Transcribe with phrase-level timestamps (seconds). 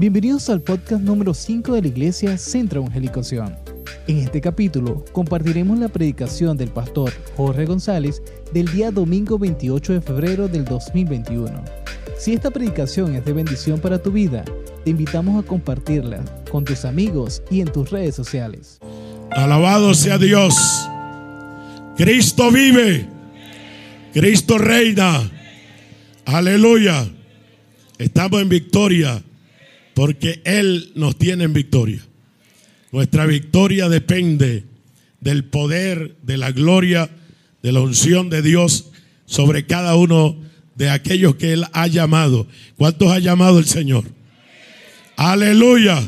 [0.00, 3.54] Bienvenidos al podcast número 5 de la Iglesia Centro Evangelicación.
[4.06, 8.22] En este capítulo compartiremos la predicación del pastor Jorge González
[8.54, 11.62] del día domingo 28 de febrero del 2021.
[12.16, 14.42] Si esta predicación es de bendición para tu vida,
[14.84, 18.78] te invitamos a compartirla con tus amigos y en tus redes sociales.
[19.32, 20.56] Alabado sea Dios.
[21.98, 23.06] Cristo vive.
[24.14, 25.30] Cristo reina.
[26.24, 27.06] Aleluya.
[27.98, 29.22] Estamos en victoria
[30.00, 32.00] porque Él nos tiene en victoria.
[32.90, 34.64] Nuestra victoria depende
[35.20, 37.10] del poder, de la gloria,
[37.62, 38.92] de la unción de Dios
[39.26, 40.38] sobre cada uno
[40.74, 42.46] de aquellos que Él ha llamado.
[42.78, 44.04] ¿Cuántos ha llamado el Señor?
[45.16, 46.00] Aleluya.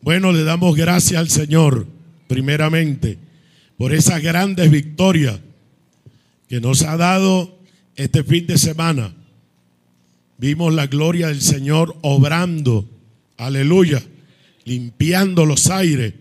[0.00, 1.86] Bueno, le damos gracias al Señor,
[2.28, 3.18] primeramente,
[3.76, 5.38] por esas grandes victorias
[6.48, 7.58] que nos ha dado
[7.94, 9.12] este fin de semana.
[10.38, 12.88] Vimos la gloria del Señor obrando,
[13.36, 14.02] aleluya,
[14.64, 16.14] limpiando los aires,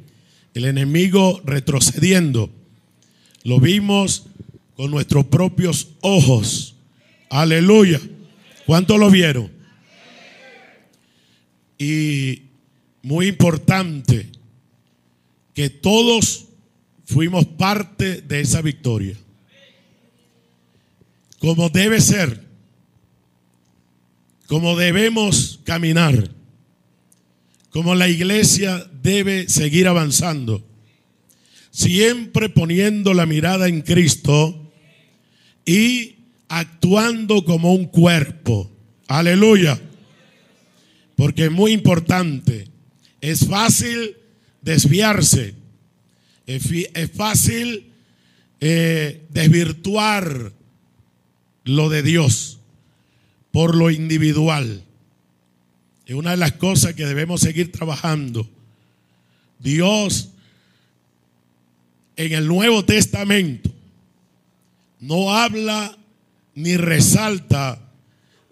[0.54, 2.50] el enemigo retrocediendo.
[3.44, 4.28] Lo vimos
[4.76, 6.76] con nuestros propios ojos,
[7.30, 8.00] aleluya.
[8.66, 9.52] ¿Cuántos lo vieron?
[11.78, 12.44] Y
[13.02, 14.30] muy importante
[15.54, 16.46] que todos
[17.06, 19.16] fuimos parte de esa victoria.
[21.40, 22.43] Como debe ser,
[24.54, 26.30] como debemos caminar,
[27.72, 30.64] como la iglesia debe seguir avanzando,
[31.72, 34.72] siempre poniendo la mirada en Cristo
[35.66, 36.18] y
[36.50, 38.72] actuando como un cuerpo.
[39.08, 39.82] Aleluya.
[41.16, 42.68] Porque es muy importante.
[43.22, 44.18] Es fácil
[44.62, 45.56] desviarse.
[46.46, 46.70] Es,
[47.16, 47.88] fácil
[48.62, 50.54] eh, desvirtuar
[51.64, 52.60] lo de Dios
[53.54, 54.84] por lo individual.
[56.08, 58.50] Es una de las cosas que debemos seguir trabajando.
[59.60, 60.30] Dios
[62.16, 63.72] en el Nuevo Testamento
[65.00, 65.96] no habla
[66.56, 67.80] ni resalta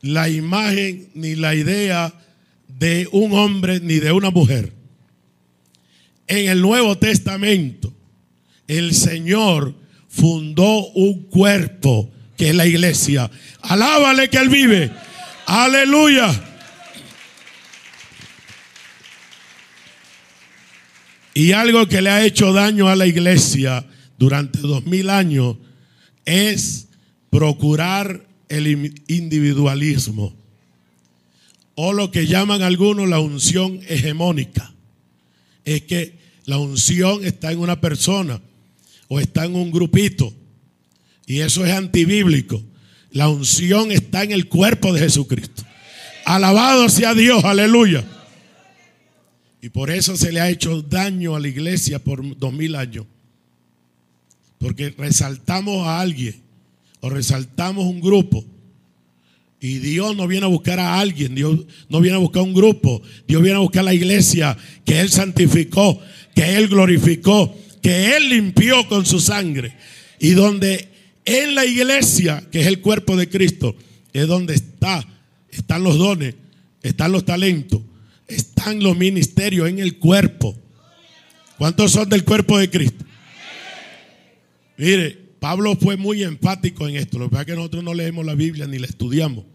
[0.01, 2.13] la imagen ni la idea
[2.67, 4.71] de un hombre ni de una mujer.
[6.27, 7.91] En el Nuevo Testamento,
[8.67, 9.73] el Señor
[10.07, 13.29] fundó un cuerpo que es la iglesia.
[13.61, 14.91] Alábale que Él vive.
[15.45, 16.27] Aleluya.
[21.35, 23.85] Y algo que le ha hecho daño a la iglesia
[24.17, 25.57] durante dos mil años
[26.25, 26.87] es
[27.29, 30.33] procurar el individualismo
[31.75, 34.73] o lo que llaman algunos la unción hegemónica.
[35.63, 38.41] Es que la unción está en una persona
[39.09, 40.33] o está en un grupito
[41.25, 42.63] y eso es antibíblico.
[43.11, 45.63] La unción está en el cuerpo de Jesucristo.
[46.25, 48.03] Alabado sea Dios, aleluya.
[49.61, 53.05] Y por eso se le ha hecho daño a la iglesia por dos mil años.
[54.57, 56.35] Porque resaltamos a alguien
[56.99, 58.45] o resaltamos un grupo.
[59.59, 63.01] Y Dios no viene a buscar a alguien, Dios no viene a buscar un grupo,
[63.27, 66.01] Dios viene a buscar a la iglesia que Él santificó,
[66.33, 69.75] que Él glorificó, que Él limpió con su sangre.
[70.19, 70.90] Y donde
[71.25, 73.75] en la iglesia, que es el cuerpo de Cristo,
[74.13, 75.05] es donde está,
[75.49, 76.35] están los dones,
[76.81, 77.81] están los talentos,
[78.27, 80.57] están los ministerios en el cuerpo.
[81.57, 83.05] ¿Cuántos son del cuerpo de Cristo?
[84.77, 87.19] Mire, Pablo fue muy enfático en esto.
[87.19, 89.45] Lo que pasa es que nosotros no leemos la Biblia ni la estudiamos.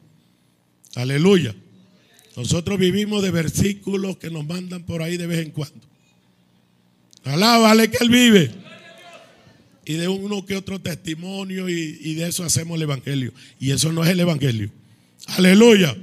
[0.95, 1.55] Aleluya.
[2.37, 5.81] Nosotros vivimos de versículos que nos mandan por ahí de vez en cuando.
[7.25, 8.66] Alábale que Él vive
[9.87, 13.33] y de uno que otro testimonio y, de eso hacemos el Evangelio.
[13.61, 14.69] Y eso no es el Evangelio.
[15.29, 15.97] Aleluya.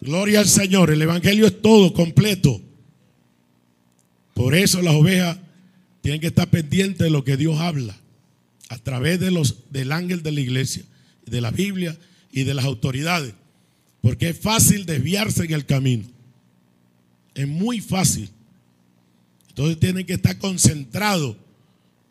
[0.00, 0.90] Gloria al Señor.
[0.90, 2.58] El Evangelio es todo, completo.
[4.32, 5.36] Por eso las ovejas
[6.00, 7.94] tienen que estar pendientes de lo que Dios habla
[8.70, 10.82] a través de los, del ángel de la iglesia,
[11.26, 11.98] de la Biblia
[12.32, 13.34] y de las autoridades.
[14.00, 16.04] Porque es fácil desviarse en el camino.
[17.34, 18.30] Es muy fácil.
[19.50, 21.36] Entonces tienen que estar concentrados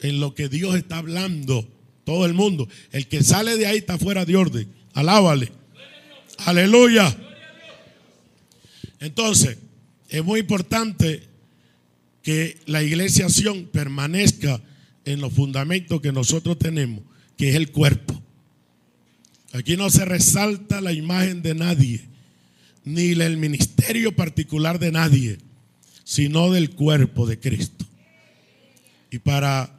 [0.01, 1.67] en lo que Dios está hablando.
[2.03, 2.67] Todo el mundo.
[2.91, 4.67] El que sale de ahí está fuera de orden.
[4.93, 5.51] Alábale.
[6.45, 7.15] Aleluya.
[8.99, 9.57] Entonces,
[10.09, 11.23] es muy importante
[12.23, 13.27] que la iglesia
[13.71, 14.61] permanezca
[15.05, 17.03] en los fundamentos que nosotros tenemos,
[17.37, 18.21] que es el cuerpo.
[19.53, 22.05] Aquí no se resalta la imagen de nadie,
[22.83, 25.37] ni el ministerio particular de nadie,
[26.03, 27.85] sino del cuerpo de Cristo.
[29.11, 29.78] Y para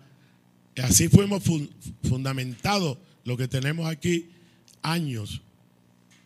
[0.82, 1.42] Así fuimos
[2.02, 4.30] fundamentados lo que tenemos aquí
[4.82, 5.42] años,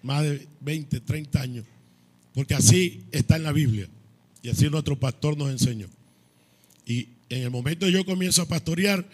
[0.02, 1.64] más de 20, 30 años,
[2.32, 3.88] Porque así está en la Biblia.
[4.42, 5.88] Y así nuestro pastor nos enseñó.
[6.84, 9.08] Y en el momento que yo comienzo a pastorear,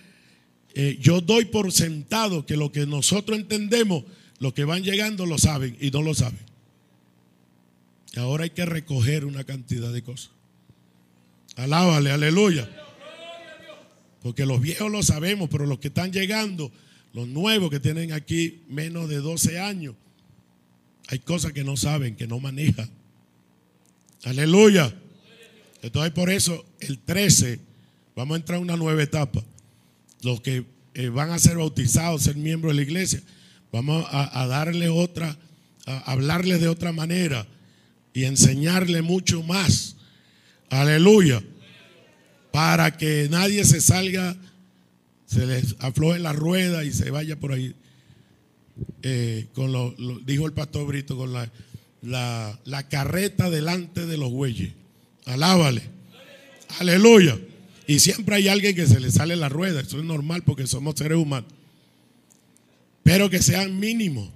[0.75, 4.04] eh, yo doy por sentado que lo que nosotros entendemos,
[4.38, 6.40] los que van llegando lo saben y no lo saben.
[8.16, 10.31] Ahora hay que recoger una cantidad de cosas.
[11.56, 12.69] Alábale, aleluya.
[14.22, 16.70] Porque los viejos lo sabemos, pero los que están llegando,
[17.12, 19.94] los nuevos que tienen aquí menos de 12 años,
[21.08, 22.88] hay cosas que no saben, que no manejan.
[24.25, 24.94] Aleluya.
[25.82, 27.58] Entonces por eso el 13
[28.14, 29.43] vamos a entrar a una nueva etapa.
[30.23, 30.64] Los que
[30.94, 33.23] eh, van a ser bautizados, ser miembros de la iglesia,
[33.73, 35.37] vamos a, a darle otra,
[35.87, 37.46] a hablarles de otra manera
[38.12, 39.96] y enseñarle mucho más.
[40.69, 41.43] Aleluya.
[42.52, 44.37] Para que nadie se salga,
[45.26, 47.75] se les afloje la rueda y se vaya por ahí.
[49.02, 49.94] Eh, con lo,
[50.25, 51.50] dijo el pastor Brito, con la,
[52.02, 54.73] la, la carreta delante de los bueyes.
[55.26, 55.82] Alábale.
[56.79, 57.38] Aleluya.
[57.87, 59.81] Y siempre hay alguien que se le sale la rueda.
[59.81, 61.50] Eso es normal porque somos seres humanos.
[63.02, 64.31] Pero que sean mínimos.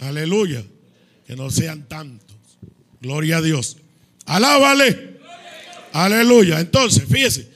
[0.00, 0.64] Aleluya.
[1.26, 2.36] Que no sean tantos.
[3.00, 3.76] Gloria a Dios.
[4.24, 5.11] Alábale.
[5.92, 6.60] Aleluya.
[6.60, 7.50] Entonces, fíjese.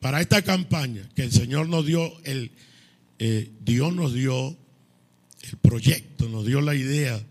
[0.00, 2.50] Para esta campaña que el Señor nos dio, el,
[3.20, 4.56] eh, Dios nos dio
[5.42, 7.24] el proyecto, nos dio la idea,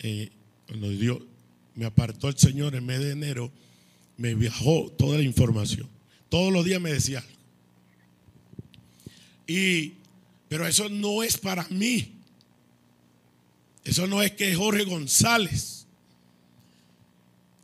[0.00, 0.30] eh,
[0.74, 1.24] nos dio,
[1.76, 3.52] me apartó el Señor en mes de enero,
[4.16, 5.88] me viajó toda la información.
[6.28, 7.30] Todos los días me decía algo.
[9.46, 9.94] Y,
[10.48, 12.12] pero eso no es para mí.
[13.84, 15.79] Eso no es que Jorge González,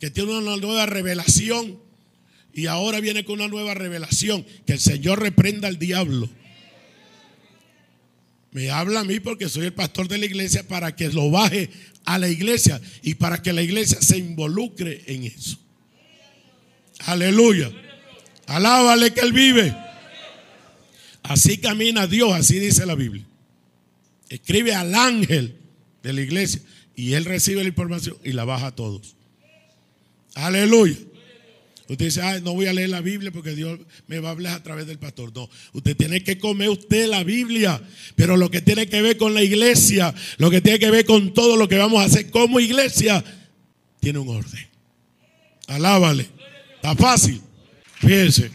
[0.01, 1.79] que tiene una nueva revelación
[2.53, 6.29] y ahora viene con una nueva revelación, que el Señor reprenda al diablo.
[8.53, 11.69] Me habla a mí porque soy el pastor de la iglesia para que lo baje
[12.07, 15.59] a la iglesia y para que la iglesia se involucre en eso.
[17.01, 17.71] Aleluya.
[18.47, 19.77] Alábale que Él vive.
[21.23, 23.27] Así camina Dios, así dice la Biblia.
[24.29, 25.57] Escribe al ángel
[26.03, 26.63] de la iglesia
[26.95, 29.16] y él recibe la información y la baja a todos.
[30.37, 30.97] Aleluya.
[31.89, 34.63] Usted dice, no voy a leer la Biblia porque Dios me va a hablar a
[34.63, 35.33] través del pastor.
[35.35, 37.81] No, usted tiene que comer usted la Biblia,
[38.17, 41.33] pero lo que tiene que ver con la iglesia, lo que tiene que ver con
[41.33, 43.25] todo lo que vamos a hacer como iglesia,
[44.01, 44.67] tiene un orden.
[45.69, 46.29] Alábale.
[46.75, 47.41] Está fácil.
[48.01, 48.51] Fíjense,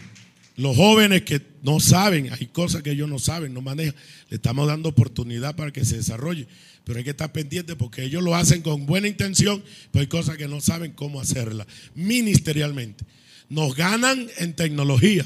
[0.55, 3.95] los jóvenes que no saben, hay cosas que ellos no saben, no manejan,
[4.29, 6.47] le estamos dando oportunidad para que se desarrolle.
[6.83, 10.37] Pero hay que estar pendiente porque ellos lo hacen con buena intención, pero hay cosas
[10.37, 11.65] que no saben cómo hacerla
[11.95, 13.05] ministerialmente.
[13.49, 15.25] Nos ganan en tecnología,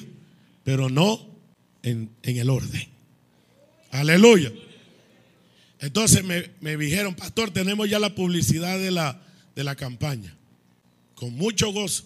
[0.64, 1.36] pero no
[1.84, 2.88] en, el orden.
[3.92, 4.52] Aleluya.
[5.80, 9.22] Entonces me, dijeron, pastor, tenemos ya la publicidad de la,
[9.56, 10.36] de la campaña.
[11.14, 12.06] Con mucho gozo.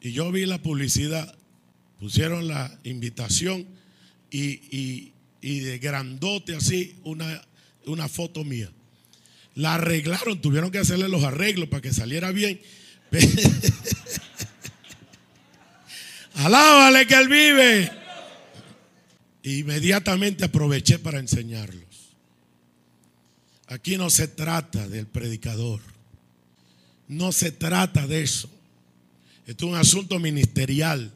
[0.00, 1.36] Y yo vi la publicidad,
[2.02, 3.64] pusieron la invitación
[4.28, 7.40] y, y de grandote así una,
[7.86, 8.68] una foto mía.
[9.54, 12.60] La arreglaron, tuvieron que hacerle los arreglos para que saliera bien.
[16.34, 17.92] Alábale que Él vive.
[19.44, 21.84] Inmediatamente aproveché para enseñarlos.
[23.68, 25.80] Aquí no se trata del predicador.
[27.06, 28.50] No se trata de eso.
[29.46, 31.12] Esto es un asunto ministerial.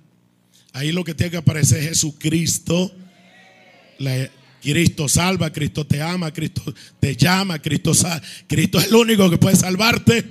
[0.77, 2.95] Ahí lo que tiene que aparecer es Jesucristo.
[4.61, 6.63] Cristo salva, Cristo te ama, Cristo
[7.01, 7.93] te llama, Cristo,
[8.47, 10.23] Cristo es el único que puede salvarte.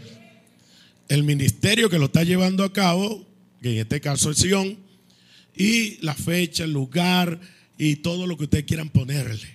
[1.07, 3.25] El ministerio que lo está llevando a cabo,
[3.59, 4.77] que en este caso es Sion,
[5.57, 7.39] y la fecha, el lugar
[7.79, 9.47] y todo lo que ustedes quieran ponerle.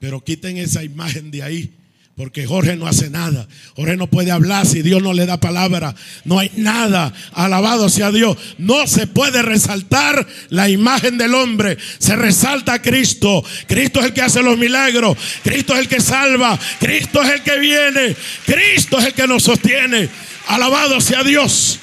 [0.00, 1.72] Pero quiten esa imagen de ahí
[2.16, 3.48] porque Jorge no hace nada.
[3.74, 5.96] Jorge no puede hablar si Dios no le da palabra.
[6.24, 7.12] No hay nada.
[7.32, 8.36] Alabado sea Dios.
[8.56, 11.76] No se puede resaltar la imagen del hombre.
[11.98, 13.44] Se resalta a Cristo.
[13.66, 15.18] Cristo es el que hace los milagros.
[15.42, 16.58] Cristo es el que salva.
[16.78, 18.16] Cristo es el que viene.
[18.46, 20.08] Cristo es el que nos sostiene.
[20.46, 21.80] Alabado sea Dios.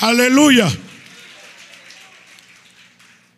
[0.00, 0.68] Aleluya.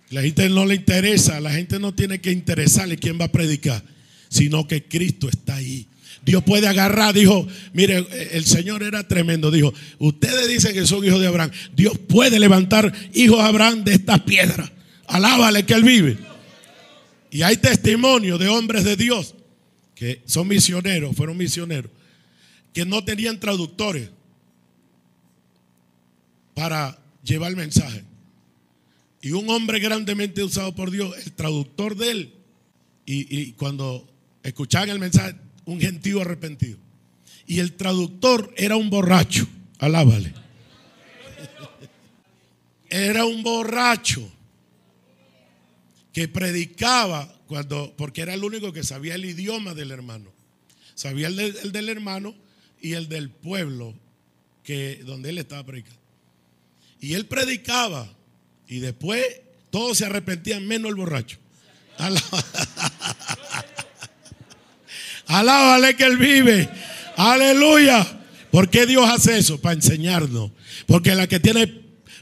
[0.09, 1.41] La gente no le interesa.
[1.41, 3.94] La gente no tiene que interesarle quién va a predicar
[4.35, 5.87] sino que Cristo está ahí.
[6.25, 11.21] Dios puede agarrar, dijo, mire, el Señor era tremendo, dijo, ustedes dicen que son hijos
[11.21, 14.73] de Abraham, Dios puede levantar hijos de Abraham de estas piedras.
[15.07, 16.19] Alábale que Él vive.
[17.31, 19.37] Y hay testimonio de hombres de Dios
[19.95, 21.93] que son misioneros, fueron misioneros,
[22.73, 24.11] que no tenían traductores
[26.55, 28.03] para llevar el mensaje.
[29.23, 32.33] Y un hombre grandemente usado por Dios, el traductor de él,
[33.07, 34.09] y, y cuando
[34.45, 35.35] escuchaban el mensaje,
[35.65, 36.79] un gentío arrepentido.
[37.47, 39.49] Y el traductor era un borracho.
[39.79, 40.33] Alábale.
[42.89, 44.31] Era un borracho
[46.13, 50.33] que predicaba cuando, porque era el único que sabía el idioma del hermano.
[50.95, 52.37] Sabía el, el del hermano
[52.81, 53.95] y el del pueblo
[54.63, 56.01] que, donde él estaba predicando.
[57.01, 58.15] Y él predicaba
[58.69, 59.25] y después
[59.71, 61.39] todos se arrepentían menos el borracho.
[65.27, 66.69] Alábale que él vive.
[67.17, 68.07] Aleluya.
[68.51, 69.61] ¿Por qué Dios hace eso?
[69.61, 70.51] Para enseñarnos.
[70.87, 71.67] Porque la que tiene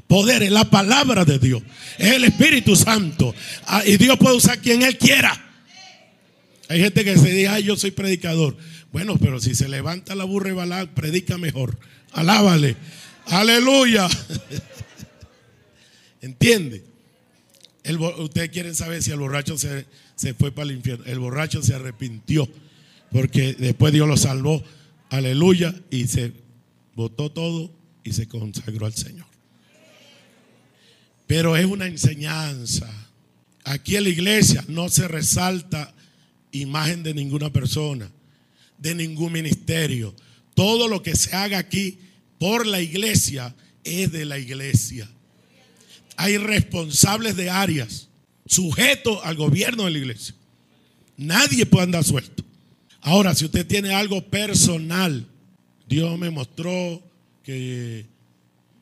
[0.07, 1.63] poder es la palabra de Dios.
[1.99, 3.35] Es el Espíritu Santo.
[3.67, 5.39] Ah, y Dios puede usar quien Él quiera.
[6.69, 8.57] Hay gente que se dice, ay, yo soy predicador.
[8.93, 11.79] Bueno, pero si se levanta la burra y predica mejor.
[12.13, 12.77] Alábale.
[13.27, 14.09] Aleluya.
[16.21, 16.85] ¿Entiende?
[18.19, 21.05] ustedes quieren saber si el borracho se, se fue para el infierno.
[21.05, 22.49] El borracho se arrepintió
[23.13, 24.63] porque después Dios lo salvó.
[25.11, 25.75] Aleluya.
[25.91, 26.33] Y se
[26.95, 27.71] botó todo
[28.05, 29.27] y se consagró al Señor.
[31.27, 32.91] Pero es una enseñanza.
[33.65, 35.95] Aquí en la iglesia no se resalta
[36.51, 38.11] imagen de ninguna persona,
[38.79, 40.15] de ningún ministerio.
[40.55, 41.99] Todo lo que se haga aquí
[42.39, 43.55] por la iglesia
[43.85, 45.09] es de la iglesia.
[46.17, 48.09] Hay responsables de áreas,
[48.47, 50.35] sujetos al gobierno de la iglesia.
[51.17, 52.45] Nadie puede andar suelto.
[53.03, 55.27] Ahora, si usted tiene algo personal,
[55.89, 57.03] Dios me mostró
[57.43, 58.07] que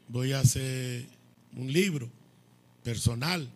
[0.09, 1.07] voy a hacer
[1.57, 2.09] un libro
[2.83, 3.49] personal.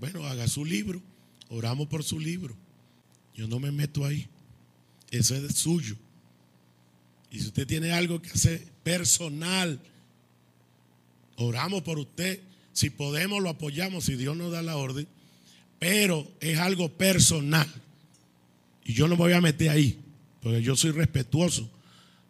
[0.00, 1.00] Bueno, haga su libro,
[1.48, 2.56] oramos por su libro.
[3.36, 4.26] Yo no me meto ahí.
[5.12, 5.94] Eso es suyo.
[7.30, 9.78] Y si usted tiene algo que hacer personal,
[11.36, 12.40] oramos por usted.
[12.72, 15.06] Si podemos, lo apoyamos, si Dios nos da la orden.
[15.78, 17.68] Pero es algo personal.
[18.84, 19.98] Y yo no me voy a meter ahí,
[20.40, 21.70] porque yo soy respetuoso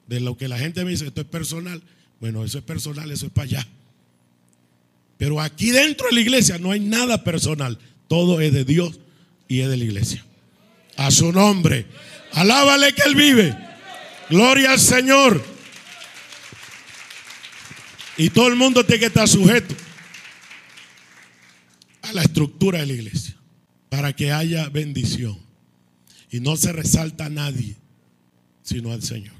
[0.07, 1.83] de lo que la gente me dice, esto es personal.
[2.21, 3.69] Bueno, eso es personal, eso es para allá.
[5.17, 7.79] Pero aquí dentro de la iglesia no hay nada personal.
[8.09, 8.99] Todo es de Dios
[9.49, 10.25] y es de la iglesia.
[10.97, 11.87] A su nombre.
[12.33, 13.57] Alábale que Él vive.
[14.29, 15.45] Gloria al Señor.
[18.17, 19.75] Y todo el mundo tiene que estar sujeto
[22.03, 23.37] a la estructura de la iglesia
[23.89, 25.39] para que haya bendición.
[26.31, 27.77] Y no se resalta a nadie,
[28.63, 29.35] sino al Señor.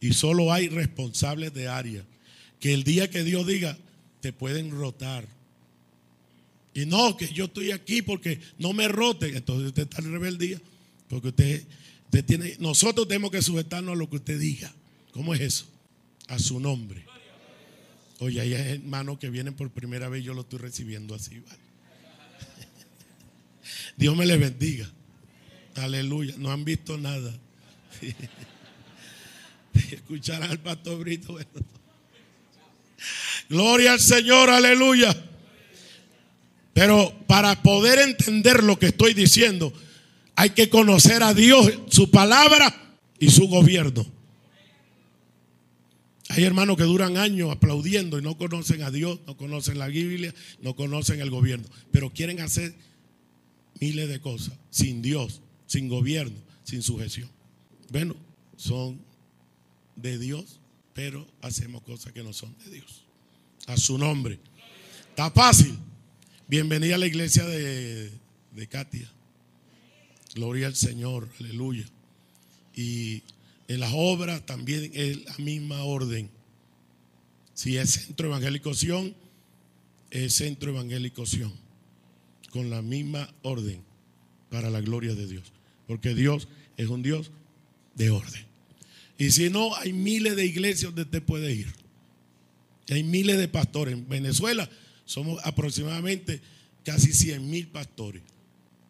[0.00, 2.04] Y solo hay responsables de área.
[2.60, 3.78] Que el día que Dios diga,
[4.20, 5.26] te pueden rotar.
[6.74, 9.36] Y no, que yo estoy aquí porque no me roten.
[9.36, 10.60] Entonces usted está en rebeldía.
[11.08, 11.66] Porque usted,
[12.26, 14.72] tiene, nosotros tenemos que sujetarnos a lo que usted diga.
[15.12, 15.66] ¿Cómo es eso?
[16.28, 17.04] A su nombre.
[18.18, 21.42] Oye, hay hermanos que vienen por primera vez, yo lo estoy recibiendo así.
[23.96, 24.90] Dios me les bendiga.
[25.76, 26.34] Aleluya.
[26.38, 27.32] No han visto nada.
[29.90, 31.38] Escucharán al pastor Brito.
[33.48, 35.14] Gloria al Señor, aleluya.
[36.74, 39.72] Pero para poder entender lo que estoy diciendo,
[40.34, 42.74] hay que conocer a Dios, su palabra
[43.18, 44.06] y su gobierno.
[46.28, 50.34] Hay hermanos que duran años aplaudiendo y no conocen a Dios, no conocen la Biblia,
[50.60, 52.74] no conocen el gobierno, pero quieren hacer
[53.80, 55.41] miles de cosas sin Dios
[55.72, 57.30] sin gobierno, sin sujeción.
[57.88, 58.14] Bueno,
[58.58, 59.00] son
[59.96, 60.60] de Dios,
[60.92, 63.04] pero hacemos cosas que no son de Dios.
[63.66, 64.38] A su nombre.
[65.08, 65.74] Está fácil.
[66.46, 68.12] Bienvenida a la iglesia de,
[68.54, 69.10] de Katia.
[70.34, 71.86] Gloria al Señor, aleluya.
[72.74, 73.22] Y
[73.66, 76.28] en las obras también es la misma orden.
[77.54, 79.14] Si es centro evangélico Sion,
[80.10, 81.54] es centro evangélico Sion.
[82.50, 83.82] Con la misma orden
[84.50, 85.50] para la gloria de Dios.
[85.86, 87.30] Porque Dios es un Dios
[87.94, 88.46] de orden.
[89.18, 91.72] Y si no, hay miles de iglesias donde usted puede ir.
[92.90, 93.94] Hay miles de pastores.
[93.94, 94.68] En Venezuela
[95.04, 96.40] somos aproximadamente
[96.84, 98.22] casi 100 mil pastores.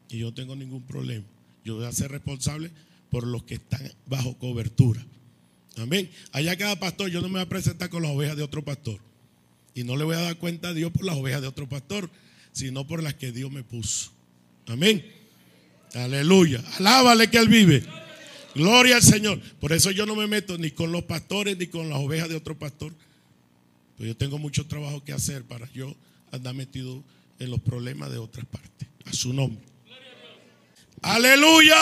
[0.09, 1.25] Y yo no tengo ningún problema.
[1.65, 2.71] Yo voy a ser responsable
[3.11, 5.05] por los que están bajo cobertura.
[5.77, 6.11] Amén.
[6.33, 9.01] Allá cada pastor, yo no me voy a presentar con las ovejas de otro pastor.
[9.75, 12.11] Y no le voy a dar cuenta a Dios por las ovejas de otro pastor,
[12.53, 14.13] sino por las que Dios me puso.
[14.67, 15.05] Amén.
[15.95, 16.63] Aleluya.
[16.79, 17.85] Alábale que Él vive.
[18.55, 19.41] Gloria al Señor.
[19.61, 22.37] Por eso yo no me meto ni con los pastores ni con las ovejas de
[22.37, 22.93] otro pastor.
[23.97, 25.95] Pues yo tengo mucho trabajo que hacer para yo
[26.31, 27.03] andar metido
[27.39, 28.89] en los problemas de otras partes.
[29.05, 29.63] A su nombre.
[31.03, 31.77] Aleluya.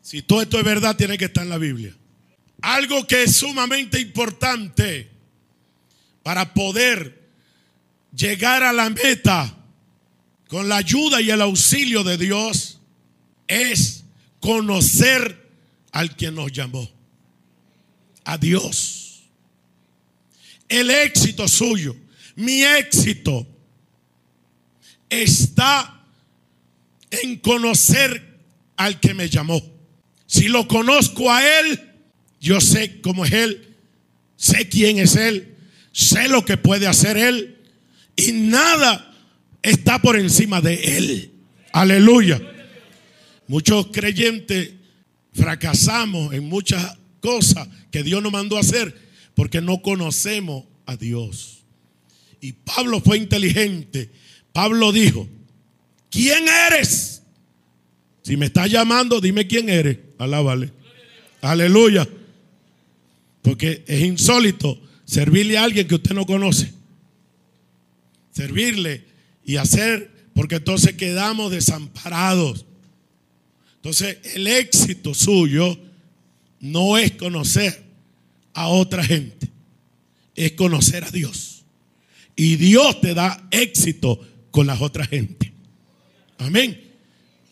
[0.00, 1.94] Si todo esto es verdad, tiene que estar en la Biblia.
[2.60, 5.10] Algo que es sumamente importante
[6.22, 7.30] para poder
[8.14, 9.61] llegar a la meta
[10.52, 12.78] con la ayuda y el auxilio de Dios
[13.48, 14.04] es
[14.38, 15.48] conocer
[15.92, 16.90] al que nos llamó,
[18.22, 19.22] a Dios.
[20.68, 21.96] El éxito suyo,
[22.36, 23.46] mi éxito,
[25.08, 26.04] está
[27.10, 28.38] en conocer
[28.76, 29.58] al que me llamó.
[30.26, 31.80] Si lo conozco a Él,
[32.42, 33.74] yo sé cómo es Él,
[34.36, 35.56] sé quién es Él,
[35.92, 37.56] sé lo que puede hacer Él
[38.16, 39.11] y nada
[39.62, 41.32] está por encima de Él.
[41.72, 42.40] Aleluya.
[43.48, 44.72] Muchos creyentes
[45.32, 48.94] fracasamos en muchas cosas que Dios nos mandó a hacer
[49.34, 51.64] porque no conocemos a Dios.
[52.40, 54.10] Y Pablo fue inteligente.
[54.52, 55.28] Pablo dijo,
[56.10, 57.22] ¿quién eres?
[58.22, 59.98] Si me estás llamando, dime quién eres.
[60.18, 60.72] Alábale.
[61.40, 62.08] Aleluya.
[63.42, 66.72] Porque es insólito servirle a alguien que usted no conoce.
[68.32, 69.04] Servirle
[69.44, 72.64] y hacer, porque entonces quedamos desamparados.
[73.76, 75.78] Entonces el éxito suyo
[76.60, 77.82] no es conocer
[78.54, 79.50] a otra gente,
[80.34, 81.64] es conocer a Dios.
[82.36, 84.20] Y Dios te da éxito
[84.50, 85.52] con las otras gente.
[86.38, 86.92] Amén.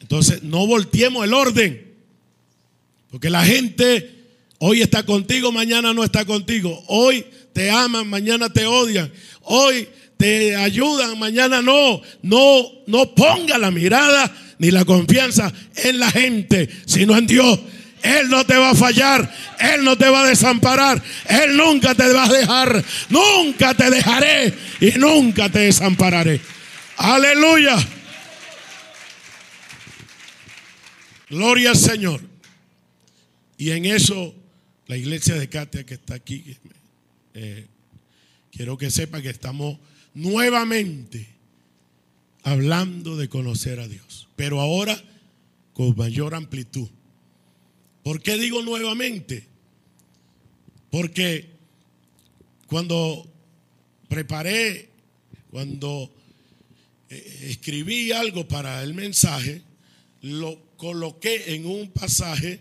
[0.00, 1.90] Entonces no volteemos el orden.
[3.10, 4.10] Porque la gente
[4.58, 6.82] hoy está contigo, mañana no está contigo.
[6.86, 9.12] Hoy te aman, mañana te odian.
[9.42, 9.88] Hoy
[10.20, 12.02] te ayudan, mañana no.
[12.20, 17.58] No, no ponga la mirada ni la confianza en la gente, sino en Dios.
[18.02, 22.06] Él no te va a fallar, Él no te va a desamparar, Él nunca te
[22.12, 26.38] va a dejar, nunca te dejaré y nunca te desampararé.
[26.98, 27.76] Aleluya.
[31.30, 32.20] Gloria al Señor.
[33.56, 34.34] Y en eso,
[34.86, 36.56] la iglesia de Katia que está aquí,
[37.32, 37.66] eh,
[38.60, 39.78] quiero que sepa que estamos
[40.12, 41.26] nuevamente
[42.42, 45.02] hablando de conocer a Dios, pero ahora
[45.72, 46.86] con mayor amplitud.
[48.02, 49.46] ¿Por qué digo nuevamente?
[50.90, 51.48] Porque
[52.66, 53.26] cuando
[54.10, 54.90] preparé,
[55.50, 56.12] cuando
[57.08, 59.62] eh, escribí algo para el mensaje,
[60.20, 62.60] lo coloqué en un pasaje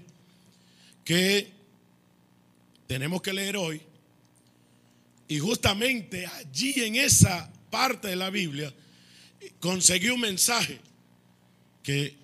[1.04, 1.52] que
[2.88, 3.89] tenemos que leer hoy.
[5.30, 8.74] Y justamente allí en esa parte de la Biblia
[9.60, 10.82] conseguí un mensaje
[11.84, 12.16] que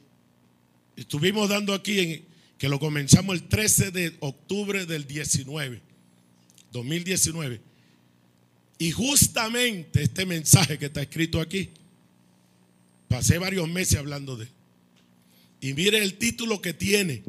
[0.96, 2.26] estuvimos dando aquí, en,
[2.58, 5.82] que lo comenzamos el 13 de octubre del 19,
[6.72, 7.62] 2019.
[8.80, 11.70] Y justamente este mensaje que está escrito aquí,
[13.08, 14.52] pasé varios meses hablando de él.
[15.62, 17.22] Y mire el título que tiene.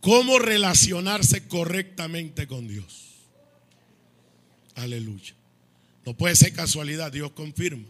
[0.00, 3.08] Cómo relacionarse correctamente con Dios.
[4.74, 5.34] Aleluya.
[6.06, 7.86] No puede ser casualidad, Dios confirma.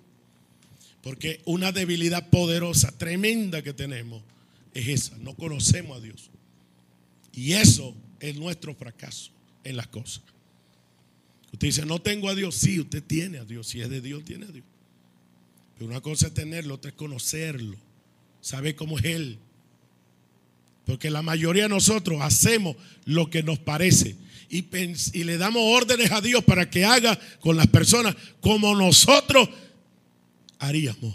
[1.03, 4.23] Porque una debilidad poderosa, tremenda que tenemos,
[4.75, 5.17] es esa.
[5.19, 6.31] No conocemos a Dios.
[7.33, 9.31] Y eso es nuestro fracaso
[9.65, 10.23] en las cosas.
[11.53, 12.57] Usted dice, no tengo a Dios.
[12.57, 13.69] Sí, usted tiene a Dios.
[13.69, 14.67] Si es de Dios, tiene a Dios.
[15.75, 17.77] Pero una cosa es tenerlo, otra es conocerlo.
[18.41, 19.39] Saber cómo es Él.
[20.89, 22.75] Porque la mayoría de nosotros hacemos
[23.05, 24.17] lo que nos parece
[24.49, 24.63] y,
[25.23, 29.51] le damos órdenes a Dios para que haga con las personas como nosotros
[30.59, 31.15] haríamos.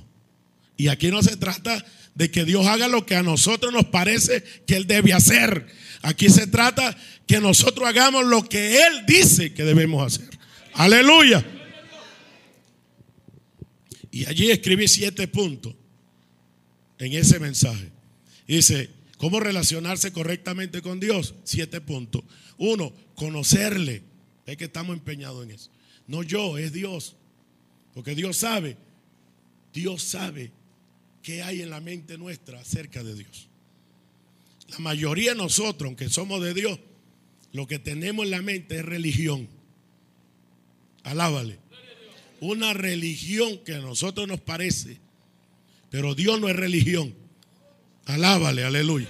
[0.78, 1.84] Y aquí no se trata
[2.14, 5.66] de que Dios haga lo que a nosotros nos parece que Él debe hacer.
[6.04, 10.30] Aquí se trata que nosotros hagamos lo que Él dice que debemos hacer.
[10.74, 11.44] Aleluya.
[14.12, 15.74] Y allí escribí siete puntos
[17.00, 17.90] en ese mensaje.
[18.48, 21.34] Dice, ¿Cómo relacionarse correctamente con Dios?
[21.46, 22.26] Siete puntos.
[22.58, 24.04] Uno, conocerle.
[24.46, 25.72] Es que estamos empeñados en eso.
[26.08, 27.16] No yo, es Dios.
[27.94, 28.76] Porque Dios sabe,
[29.74, 30.52] Dios sabe
[31.22, 33.48] qué hay en la mente nuestra acerca de Dios.
[34.68, 36.78] La mayoría de nosotros, aunque somos de Dios,
[37.54, 39.48] lo que tenemos en la mente es religión.
[41.04, 41.60] Alábale.
[42.42, 45.00] Una religión que a nosotros nos parece,
[45.90, 47.23] pero Dios no es religión.
[48.06, 49.08] Alábale, aleluya.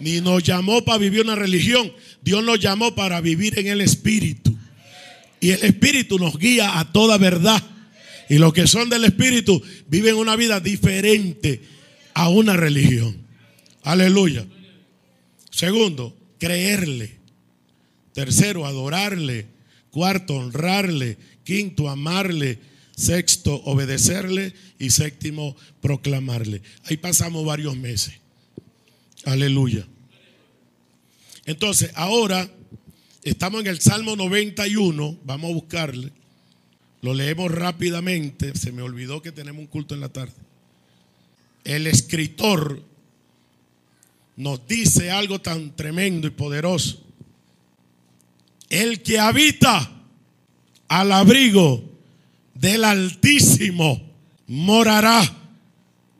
[0.00, 1.92] Ni nos llamó para vivir una religión.
[2.22, 4.56] Dios nos llamó para vivir en el Espíritu.
[5.40, 7.62] Y el Espíritu nos guía a toda verdad.
[8.28, 11.60] Y los que son del Espíritu viven una vida diferente
[12.14, 13.16] a una religión.
[13.82, 14.46] Aleluya.
[15.50, 17.18] Segundo, creerle.
[18.12, 19.46] Tercero, adorarle.
[19.90, 21.18] Cuarto, honrarle.
[21.44, 22.58] Quinto, amarle.
[22.96, 24.54] Sexto, obedecerle.
[24.78, 26.62] Y séptimo, proclamarle.
[26.84, 28.23] Ahí pasamos varios meses.
[29.24, 29.86] Aleluya.
[31.46, 32.48] Entonces, ahora
[33.22, 36.12] estamos en el Salmo 91, vamos a buscarle.
[37.02, 40.32] Lo leemos rápidamente, se me olvidó que tenemos un culto en la tarde.
[41.64, 42.82] El escritor
[44.36, 47.02] nos dice algo tan tremendo y poderoso.
[48.68, 49.90] El que habita
[50.88, 51.82] al abrigo
[52.54, 54.14] del Altísimo
[54.46, 55.22] morará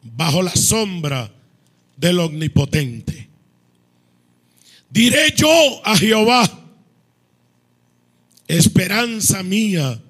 [0.03, 1.33] bajo la sombra
[1.97, 3.29] del Omnipotente.
[4.91, 5.49] Diré yo
[5.85, 6.49] a Jehová,
[8.47, 10.01] esperanza mía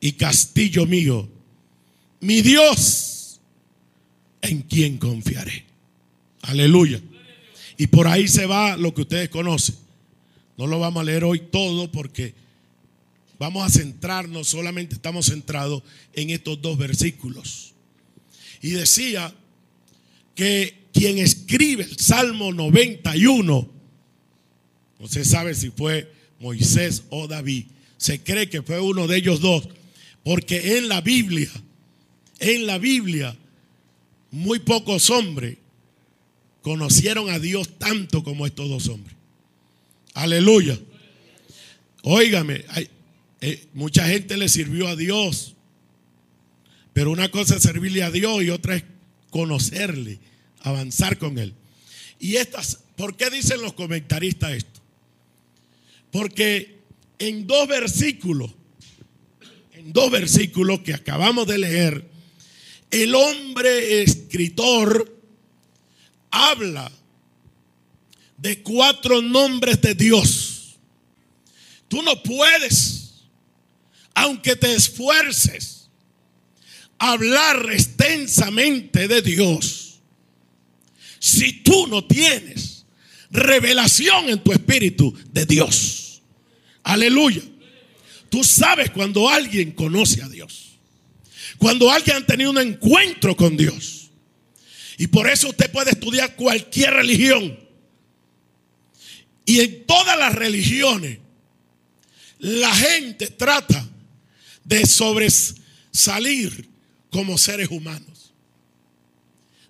[0.00, 1.28] y castillo mío,
[2.20, 3.40] mi Dios,
[4.42, 5.64] en quien confiaré.
[6.42, 7.00] Aleluya.
[7.76, 9.74] Y por ahí se va lo que ustedes conocen.
[10.56, 12.34] No lo vamos a leer hoy todo porque
[13.38, 17.72] vamos a centrarnos, solamente estamos centrados en estos dos versículos.
[18.60, 19.34] Y decía
[20.34, 23.70] que quien escribe el Salmo 91,
[24.98, 29.40] no se sabe si fue Moisés o David, se cree que fue uno de ellos
[29.40, 29.68] dos,
[30.24, 31.50] porque en la Biblia,
[32.38, 33.36] en la Biblia,
[34.30, 35.58] muy pocos hombres
[36.62, 39.16] conocieron a Dios tanto como estos dos hombres.
[40.14, 40.78] Aleluya.
[42.02, 42.64] Óigame,
[43.40, 45.54] eh, mucha gente le sirvió a Dios,
[46.92, 48.84] pero una cosa es servirle a Dios y otra es
[49.30, 50.18] conocerle,
[50.62, 51.54] avanzar con él.
[52.18, 54.80] Y estas, ¿por qué dicen los comentaristas esto?
[56.10, 56.78] Porque
[57.18, 58.50] en dos versículos,
[59.72, 62.10] en dos versículos que acabamos de leer,
[62.90, 65.16] el hombre escritor
[66.30, 66.90] habla
[68.36, 70.76] de cuatro nombres de Dios.
[71.88, 73.24] Tú no puedes,
[74.14, 75.88] aunque te esfuerces,
[76.98, 79.89] hablar extensamente de Dios
[81.20, 82.84] si tú no tienes
[83.30, 86.22] revelación en tu espíritu de Dios.
[86.82, 87.42] Aleluya.
[88.28, 90.78] Tú sabes cuando alguien conoce a Dios.
[91.58, 94.10] Cuando alguien ha tenido un encuentro con Dios.
[94.98, 97.56] Y por eso usted puede estudiar cualquier religión
[99.50, 101.18] y en todas las religiones,
[102.38, 103.84] la gente trata
[104.62, 106.68] de sobresalir
[107.10, 108.32] como seres humanos,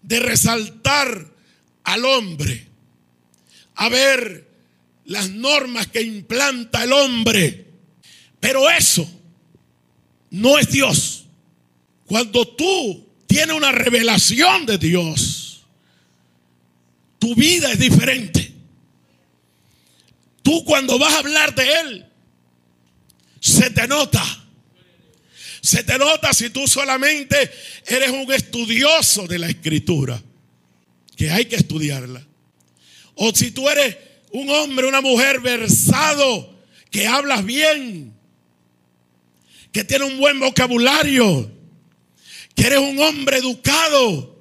[0.03, 1.30] de resaltar
[1.93, 2.67] al hombre,
[3.75, 4.49] a ver
[5.07, 7.67] las normas que implanta el hombre.
[8.39, 9.09] Pero eso
[10.31, 11.27] no es Dios.
[12.07, 15.65] Cuando tú tienes una revelación de Dios,
[17.19, 18.53] tu vida es diferente.
[20.43, 22.07] Tú cuando vas a hablar de Él,
[23.41, 24.25] se te nota.
[25.61, 27.51] Se te nota si tú solamente
[27.87, 30.23] eres un estudioso de la escritura,
[31.21, 32.27] que hay que estudiarla.
[33.15, 33.95] O si tú eres
[34.33, 36.59] un hombre, una mujer versado,
[36.91, 38.15] que hablas bien,
[39.71, 41.53] que tiene un buen vocabulario,
[42.55, 44.35] que eres un hombre educado,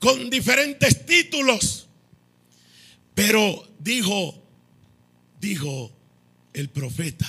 [0.00, 1.86] con diferentes títulos.
[3.14, 4.42] Pero dijo
[5.40, 5.92] dijo
[6.54, 7.28] el profeta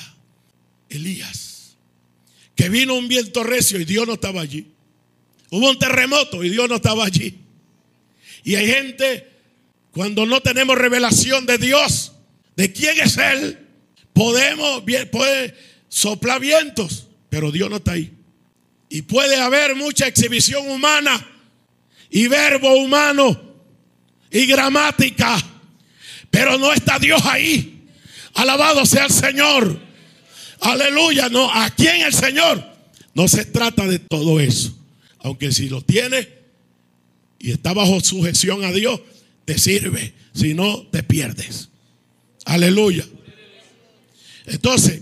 [0.89, 1.77] Elías,
[2.55, 4.71] que vino un viento recio y Dios no estaba allí.
[5.51, 7.40] Hubo un terremoto y Dios no estaba allí.
[8.43, 9.29] Y hay gente,
[9.91, 12.13] cuando no tenemos revelación de Dios,
[12.55, 13.59] de quién es Él,
[14.13, 15.55] podemos, puede
[15.89, 18.13] soplar vientos, pero Dios no está ahí.
[18.89, 21.25] Y puede haber mucha exhibición humana
[22.09, 23.41] y verbo humano
[24.29, 25.37] y gramática,
[26.29, 27.87] pero no está Dios ahí.
[28.33, 29.79] Alabado sea el Señor.
[30.61, 31.29] Aleluya.
[31.29, 32.63] No, aquí en el Señor
[33.13, 34.77] no se trata de todo eso.
[35.19, 36.40] Aunque si lo tiene
[37.41, 39.01] y está bajo sujeción a Dios,
[39.45, 40.13] te sirve.
[40.33, 41.69] Si no, te pierdes.
[42.45, 43.05] Aleluya.
[44.45, 45.01] Entonces,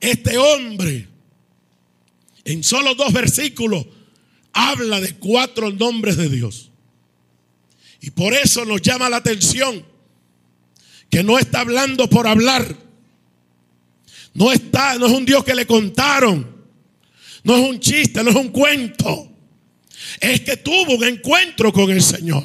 [0.00, 1.08] este hombre,
[2.44, 3.86] en solo dos versículos,
[4.52, 6.70] habla de cuatro nombres de Dios.
[8.00, 9.84] Y por eso nos llama la atención
[11.10, 12.76] que no está hablando por hablar.
[14.34, 16.58] No está, no es un Dios que le contaron.
[17.42, 19.27] No es un chiste, no es un cuento.
[20.20, 22.44] Es que tuvo un encuentro con el Señor.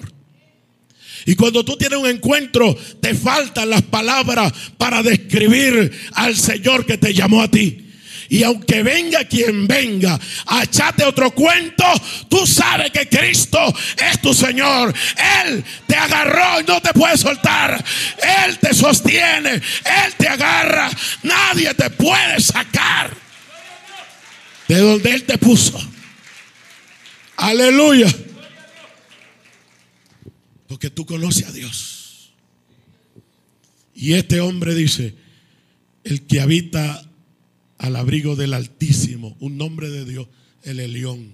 [1.26, 6.98] Y cuando tú tienes un encuentro, te faltan las palabras para describir al Señor que
[6.98, 7.80] te llamó a ti.
[8.30, 11.86] Y aunque venga quien venga a echarte otro cuento,
[12.30, 13.60] tú sabes que Cristo
[13.98, 14.94] es tu Señor.
[15.46, 17.84] Él te agarró y no te puede soltar.
[18.46, 19.52] Él te sostiene.
[19.52, 20.90] Él te agarra.
[21.22, 23.16] Nadie te puede sacar
[24.68, 25.80] de donde Él te puso.
[27.38, 28.08] Aleluya.
[30.68, 32.34] Porque tú conoces a Dios.
[33.96, 35.16] Y este hombre dice,
[36.04, 37.08] el que habita
[37.78, 40.28] al abrigo del Altísimo, un nombre de Dios,
[40.64, 41.34] el Elión.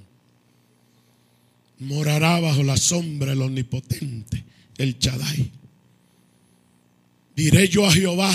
[1.79, 4.43] Morará bajo la sombra del Omnipotente,
[4.77, 5.51] el Chadai.
[7.35, 8.31] Diré yo a Jehová,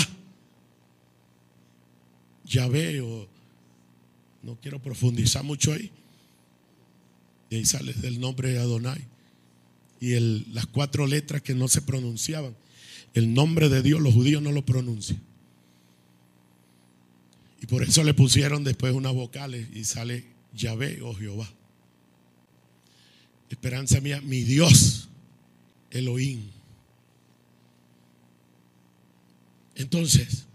[2.45, 3.27] ya veo,
[4.41, 5.91] no quiero profundizar mucho ahí.
[7.49, 9.01] Y ahí sale del nombre de Adonai.
[9.99, 12.55] Y el, las cuatro letras que no se pronunciaban.
[13.13, 15.21] El nombre de Dios, los judíos no lo pronuncian.
[17.61, 21.49] Y por eso le pusieron después unas vocales y sale Yahvé o Jehová.
[23.49, 25.07] Esperanza mía, mi Dios,
[25.91, 26.41] Elohim.
[29.75, 30.45] Entonces,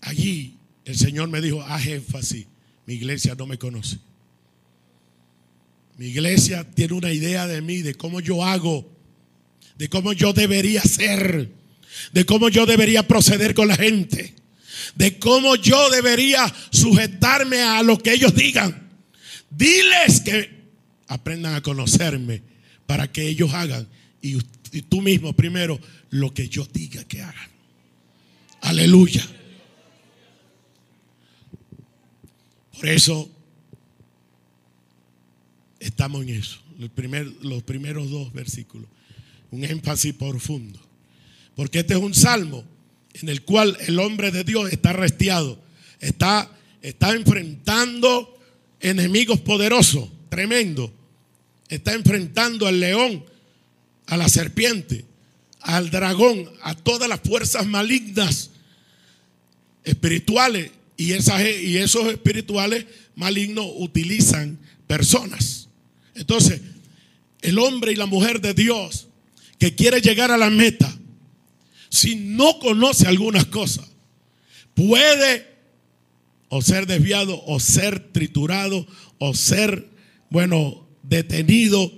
[0.00, 2.46] allí el Señor me dijo, haz énfasis,
[2.86, 3.98] mi iglesia no me conoce.
[5.96, 8.90] Mi iglesia tiene una idea de mí, de cómo yo hago,
[9.78, 11.50] de cómo yo debería ser,
[12.12, 14.34] de cómo yo debería proceder con la gente,
[14.96, 18.90] de cómo yo debería sujetarme a lo que ellos digan.
[19.50, 20.64] Diles que
[21.06, 22.42] aprendan a conocerme
[22.86, 23.86] para que ellos hagan
[24.20, 24.38] y,
[24.72, 25.78] y tú mismo primero
[26.10, 27.50] lo que yo diga que hagan.
[28.62, 29.24] Aleluya.
[32.72, 33.30] Por eso
[35.84, 36.58] estamos en eso.
[36.78, 38.88] los primeros dos versículos.
[39.50, 40.80] Un énfasis profundo.
[41.54, 42.64] Porque este es un salmo
[43.14, 45.62] en el cual el hombre de Dios está restiado.
[46.00, 46.50] Está,
[46.82, 48.38] está enfrentando
[48.80, 50.92] enemigos poderosos, tremendo.
[51.68, 53.24] Está enfrentando al león,
[54.06, 55.04] a la serpiente,
[55.60, 58.50] al dragón, a todas las fuerzas malignas
[59.84, 60.72] espirituales.
[60.96, 65.53] Y, esas, y esos espirituales malignos utilizan personas.
[66.14, 66.60] Entonces,
[67.42, 69.08] el hombre y la mujer de Dios
[69.58, 70.92] que quiere llegar a la meta,
[71.88, 73.86] si no conoce algunas cosas,
[74.74, 75.46] puede
[76.48, 78.86] o ser desviado o ser triturado
[79.18, 79.88] o ser,
[80.30, 81.92] bueno, detenido,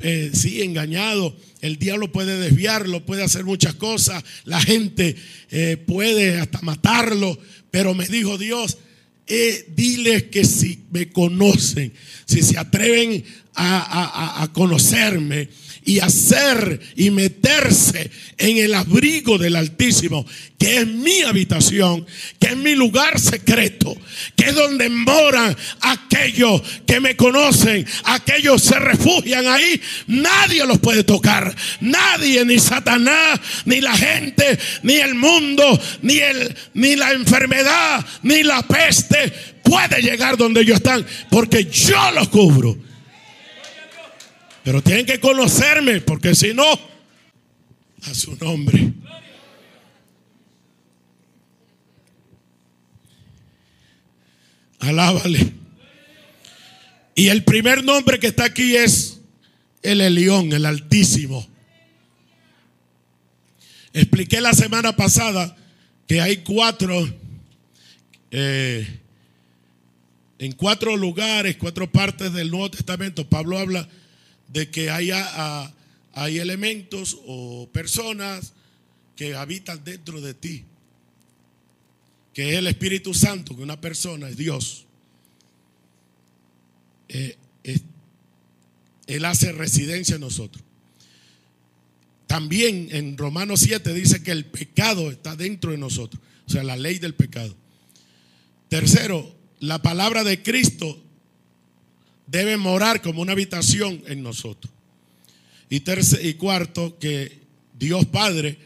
[0.00, 1.36] eh, sí, engañado.
[1.60, 4.24] El diablo puede desviarlo, puede hacer muchas cosas.
[4.44, 5.16] La gente
[5.50, 7.38] eh, puede hasta matarlo.
[7.70, 8.78] Pero me dijo Dios,
[9.30, 11.92] eh, diles que si me conocen,
[12.26, 15.48] si se atreven a, conocerme
[15.84, 20.26] y hacer y meterse en el abrigo del Altísimo,
[20.58, 22.06] que es mi habitación,
[22.38, 23.96] que es mi lugar secreto,
[24.36, 31.04] que es donde moran aquellos que me conocen, aquellos se refugian ahí, nadie los puede
[31.04, 38.04] tocar, nadie, ni Satanás, ni la gente, ni el mundo, ni, el, ni la enfermedad,
[38.22, 42.89] ni la peste puede llegar donde ellos están, porque yo los cubro.
[44.64, 46.64] Pero tienen que conocerme, porque si no,
[48.02, 48.92] a su nombre.
[54.80, 55.52] Alábale.
[57.14, 59.20] Y el primer nombre que está aquí es
[59.82, 61.46] el Elión, el Altísimo.
[63.92, 65.56] Expliqué la semana pasada
[66.06, 67.08] que hay cuatro
[68.30, 69.00] eh,
[70.38, 73.86] en cuatro lugares, cuatro partes del Nuevo Testamento, Pablo habla
[74.52, 78.52] de que hay elementos o personas
[79.16, 80.64] que habitan dentro de ti,
[82.32, 84.86] que es el Espíritu Santo, que una persona es Dios.
[87.08, 87.36] Eh,
[89.06, 90.64] él hace residencia en nosotros.
[92.28, 96.76] También en Romanos 7 dice que el pecado está dentro de nosotros, o sea, la
[96.76, 97.56] ley del pecado.
[98.68, 101.02] Tercero, la palabra de Cristo
[102.30, 104.72] debe morar como una habitación en nosotros.
[105.68, 107.40] Y, tercer, y cuarto, que
[107.78, 108.58] Dios Padre,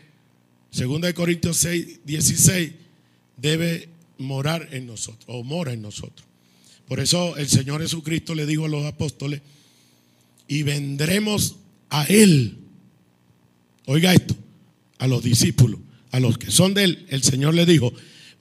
[0.71, 2.73] segunda de Corintios 6, 16,
[3.37, 6.27] debe morar en nosotros, o mora en nosotros.
[6.87, 9.41] Por eso el Señor Jesucristo le dijo a los apóstoles,
[10.47, 11.57] y vendremos
[11.89, 12.59] a Él.
[13.87, 14.35] Oiga esto,
[14.99, 17.93] a los discípulos, a los que son de Él, el Señor le dijo,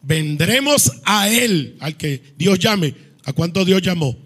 [0.01, 2.93] vendremos a Él, al que Dios llame.
[3.25, 4.17] ¿A cuánto Dios llamó?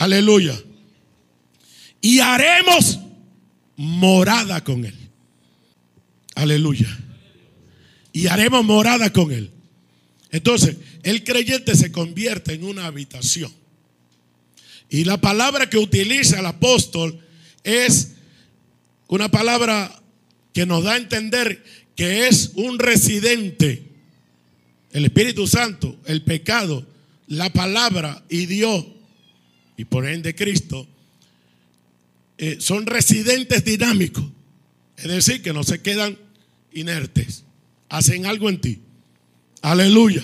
[0.00, 0.58] Aleluya.
[2.00, 2.98] Y haremos
[3.76, 4.94] morada con Él.
[6.34, 6.88] Aleluya.
[8.12, 9.50] Y haremos morada con Él.
[10.30, 13.52] Entonces, el creyente se convierte en una habitación.
[14.88, 17.20] Y la palabra que utiliza el apóstol
[17.62, 18.12] es
[19.06, 20.02] una palabra
[20.54, 21.62] que nos da a entender
[21.94, 23.90] que es un residente
[24.92, 26.84] el Espíritu Santo, el pecado,
[27.28, 28.86] la palabra y Dios,
[29.80, 30.86] y por ende Cristo,
[32.36, 34.26] eh, son residentes dinámicos.
[34.98, 36.18] Es decir, que no se quedan
[36.70, 37.44] inertes,
[37.88, 38.80] hacen algo en ti.
[39.62, 40.22] Aleluya.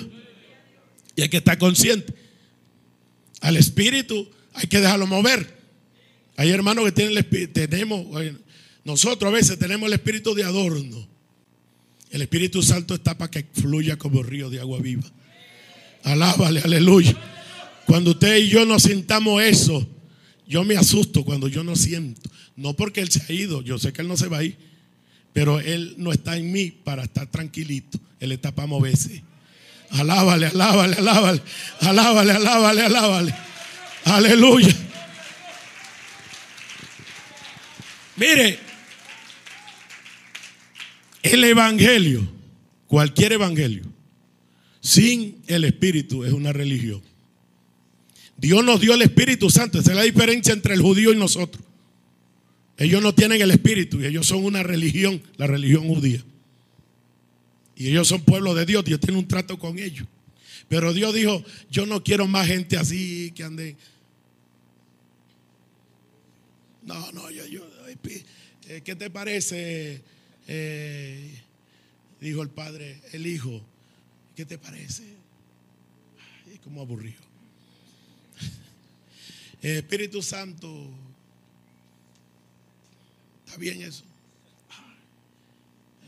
[1.16, 2.12] Y hay que estar consciente.
[3.40, 5.56] Al Espíritu hay que dejarlo mover.
[6.36, 8.06] Hay hermanos que tienen el Espíritu, tenemos,
[8.84, 11.08] nosotros a veces tenemos el Espíritu de adorno.
[12.10, 15.10] El Espíritu Santo está para que fluya como río de agua viva.
[16.02, 17.16] Alábale, aleluya.
[17.86, 19.86] Cuando usted y yo nos sintamos eso,
[20.46, 22.28] yo me asusto cuando yo no siento.
[22.56, 24.56] No porque Él se ha ido, yo sé que Él no se va a ir,
[25.32, 27.98] pero Él no está en mí para estar tranquilito.
[28.18, 29.22] Él está para moverse.
[29.90, 31.42] Alábale, alábale, alábale,
[31.80, 33.34] alábale, alábale, alábale.
[34.04, 34.74] Aleluya.
[38.16, 38.58] Mire,
[41.22, 42.26] el Evangelio,
[42.86, 43.84] cualquier Evangelio,
[44.80, 47.02] sin el Espíritu es una religión.
[48.36, 49.78] Dios nos dio el Espíritu Santo.
[49.78, 51.64] Esa es la diferencia entre el judío y nosotros.
[52.78, 56.22] Ellos no tienen el Espíritu y ellos son una religión, la religión judía.
[57.74, 58.84] Y ellos son pueblo de Dios.
[58.84, 60.06] Dios tiene un trato con ellos.
[60.68, 63.76] Pero Dios dijo, yo no quiero más gente así que ande.
[66.84, 67.62] No, no, yo, yo,
[68.68, 70.02] eh, ¿qué te parece?
[70.48, 71.42] Eh,
[72.20, 73.62] dijo el padre, el hijo,
[74.34, 75.04] ¿qué te parece?
[76.52, 77.20] Es como aburrido.
[79.70, 80.90] Espíritu Santo,
[83.44, 84.04] ¿está bien eso?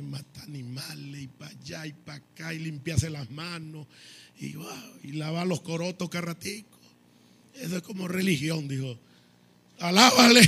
[0.01, 3.87] Matar animales y para allá y para acá y limpiarse las manos
[4.39, 4.55] y,
[5.03, 6.79] y lavar los corotos carraticos.
[7.55, 8.97] Eso es como religión, dijo.
[9.81, 10.41] Alábale.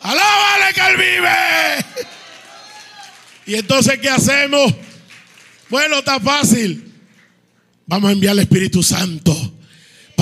[0.00, 2.06] Alábale que él vive.
[3.46, 4.74] Y entonces, ¿qué hacemos?
[5.68, 6.92] Bueno, está fácil.
[7.86, 9.53] Vamos a enviar al Espíritu Santo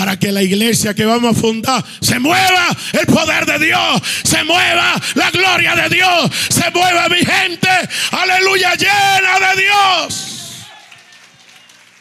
[0.03, 4.43] para que la iglesia que vamos a fundar se mueva el poder de Dios, se
[4.43, 7.69] mueva la gloria de Dios, se mueva mi gente,
[8.11, 10.67] aleluya, llena de Dios.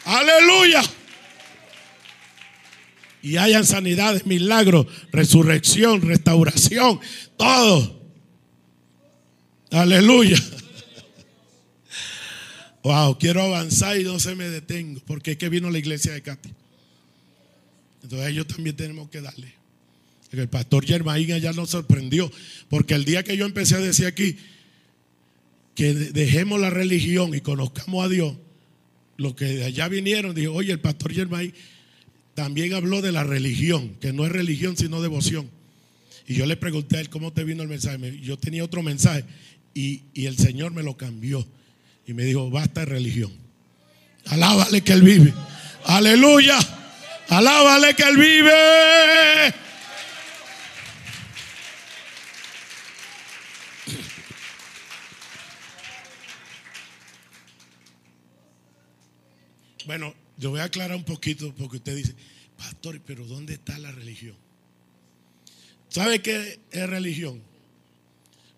[0.04, 0.82] Aleluya.
[3.22, 6.98] Y hayan sanidades, milagros, resurrección, restauración,
[7.36, 8.02] todo.
[9.70, 10.38] Aleluya.
[12.82, 16.22] Wow, quiero avanzar y no se me detengo, porque es que vino la iglesia de
[16.22, 16.61] Katy.
[18.02, 19.52] Entonces ellos también tenemos que darle.
[20.32, 22.30] El pastor Germain ya nos sorprendió,
[22.68, 24.36] porque el día que yo empecé a decir aquí
[25.74, 28.36] que dejemos la religión y conozcamos a Dios,
[29.18, 31.52] los que de allá vinieron, dijo, oye, el pastor Germain
[32.34, 35.50] también habló de la religión, que no es religión sino devoción.
[36.26, 38.18] Y yo le pregunté a él cómo te vino el mensaje.
[38.20, 39.24] Yo tenía otro mensaje
[39.74, 41.46] y, y el Señor me lo cambió.
[42.06, 43.32] Y me dijo, basta de religión.
[44.26, 45.34] Alábale que Él vive.
[45.84, 46.58] Aleluya.
[47.32, 49.54] Alábale que Él vive.
[59.86, 62.14] Bueno, yo voy a aclarar un poquito porque usted dice,
[62.58, 64.36] pastor, pero ¿dónde está la religión?
[65.88, 67.42] ¿Sabe qué es religión?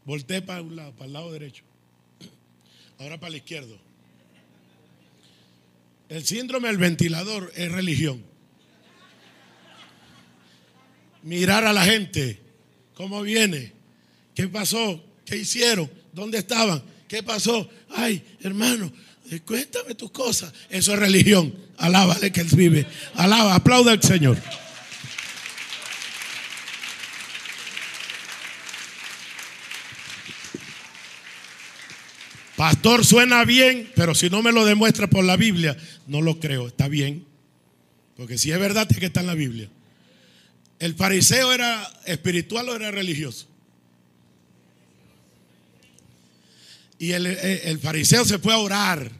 [0.04, 1.62] Volté para un lado, para el lado derecho.
[2.98, 3.76] Ahora para la izquierda.
[6.08, 8.33] El síndrome del ventilador es religión.
[11.24, 12.38] Mirar a la gente,
[12.94, 13.72] cómo viene,
[14.34, 17.68] qué pasó, qué hicieron, dónde estaban, qué pasó.
[17.88, 18.92] Ay, hermano,
[19.30, 20.52] eh, cuéntame tus cosas.
[20.68, 21.54] Eso es religión.
[21.78, 22.86] Alábale que Él vive.
[23.14, 24.36] Alaba, aplauda al Señor.
[32.56, 36.68] Pastor, suena bien, pero si no me lo demuestra por la Biblia, no lo creo.
[36.68, 37.24] Está bien.
[38.16, 39.68] Porque si es verdad, tiene que estar en la Biblia.
[40.78, 43.46] ¿El fariseo era espiritual o era religioso?
[46.98, 49.10] Y el, el, fariseo se fue a orar.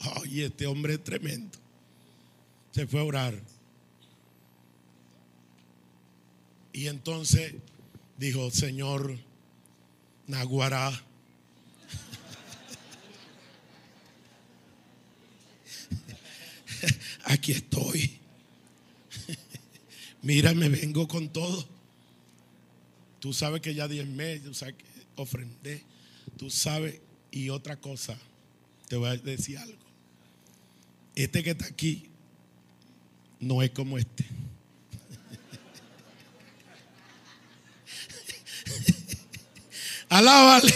[0.00, 1.58] Ay, este hombre es tremendo.
[2.72, 3.34] Se fue a orar.
[6.72, 7.54] Y entonces
[8.18, 9.18] dijo, Señor,
[10.26, 10.90] Naguará
[17.24, 18.15] aquí estoy.
[20.26, 21.64] Mira, me vengo con todo.
[23.20, 25.84] Tú sabes que ya diezmé, tú sabes que ofrendé,
[26.36, 27.00] tú sabes.
[27.30, 28.18] Y otra cosa,
[28.88, 29.78] te voy a decir algo.
[31.14, 32.10] Este que está aquí
[33.38, 34.26] no es como este.
[40.08, 40.74] Alábale.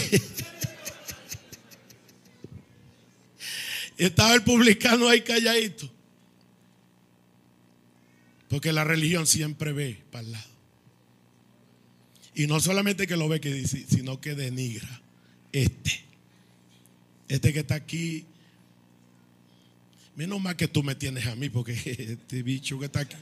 [3.97, 5.91] Estaba el publicano ahí calladito.
[8.51, 10.51] Porque la religión siempre ve para el lado.
[12.35, 15.01] Y no solamente que lo ve, que sino que denigra.
[15.53, 16.03] Este.
[17.29, 18.25] Este que está aquí.
[20.17, 21.71] Menos mal que tú me tienes a mí, porque
[22.19, 23.15] este bicho que está aquí.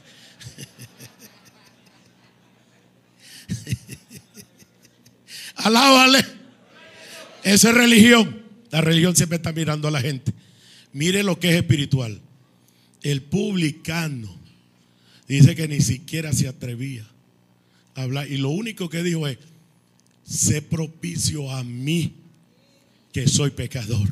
[5.54, 6.26] Alábale.
[7.44, 8.42] Esa es religión.
[8.72, 10.34] La religión siempre está mirando a la gente.
[10.92, 12.20] Mire lo que es espiritual.
[13.04, 14.39] El publicano
[15.30, 17.06] dice que ni siquiera se atrevía
[17.94, 18.30] a hablar.
[18.30, 19.38] Y lo único que dijo es,
[20.24, 22.14] sé propicio a mí,
[23.12, 24.08] que soy pecador.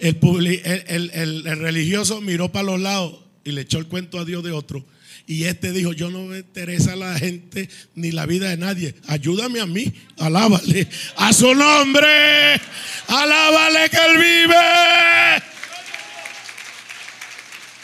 [0.00, 0.18] El,
[1.14, 4.84] el, religioso miró para los lados y le echó el cuento a Dios de otro.
[5.28, 8.96] Y este dijo, yo no me interesa la gente ni la vida de nadie.
[9.06, 12.60] Ayúdame a mí, alábale a su nombre.
[13.06, 14.56] Alábale que él vive.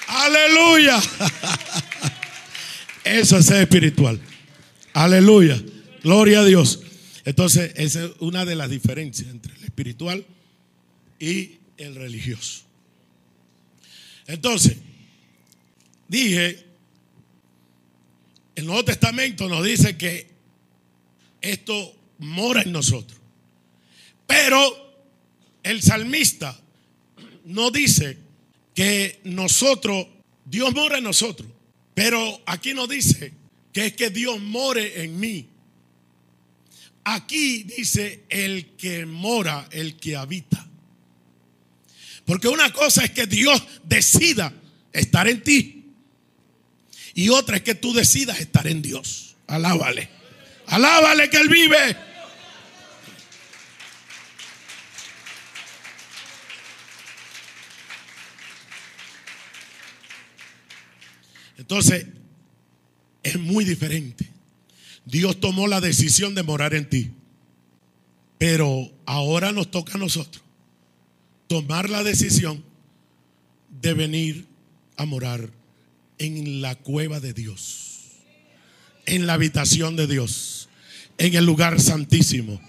[0.09, 1.01] Aleluya.
[3.05, 4.19] Eso es espiritual.
[4.95, 5.63] Aleluya.
[6.03, 6.81] Gloria a Dios.
[7.25, 10.25] Entonces, esa es una de las diferencias entre el espiritual
[11.19, 12.63] y el religioso.
[14.27, 14.77] Entonces,
[16.09, 16.65] dije,
[18.55, 20.29] el Nuevo Testamento nos dice que
[21.41, 23.21] esto mora en nosotros.
[24.27, 24.59] Pero
[25.63, 26.59] el salmista
[27.45, 28.19] no dice
[28.75, 30.07] que nosotros,
[30.45, 31.49] Dios mora en nosotros.
[31.95, 33.33] Pero aquí nos dice
[33.73, 35.49] que es que Dios more en mí.
[37.05, 40.67] Aquí dice el que mora, el que habita.
[42.25, 44.53] Porque una cosa es que Dios decida
[44.93, 45.93] estar en ti.
[47.15, 49.37] Y otra es que tú decidas estar en Dios.
[49.47, 50.09] Alábale.
[50.67, 51.97] Alábale que Él vive.
[61.65, 62.07] Entonces,
[63.23, 64.29] es muy diferente.
[65.07, 67.11] Dios tomó la decisión de morar en ti.
[68.37, 70.45] Pero ahora nos toca a nosotros
[71.47, 72.63] tomar la decisión
[73.81, 74.45] de venir
[74.99, 75.49] a morar
[76.19, 78.11] en la cueva de Dios,
[79.07, 80.69] en la habitación de Dios,
[81.17, 82.61] en el lugar santísimo,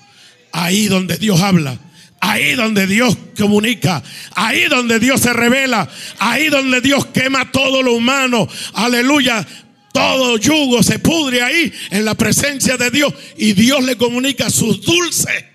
[0.54, 1.78] ahí donde Dios habla,
[2.26, 7.94] ahí donde Dios comunica, ahí donde Dios se revela, ahí donde Dios quema todo lo
[7.94, 9.46] humano, aleluya.
[9.94, 14.82] Todo yugo se pudre ahí en la presencia de Dios y Dios le comunica sus
[14.82, 15.46] dulces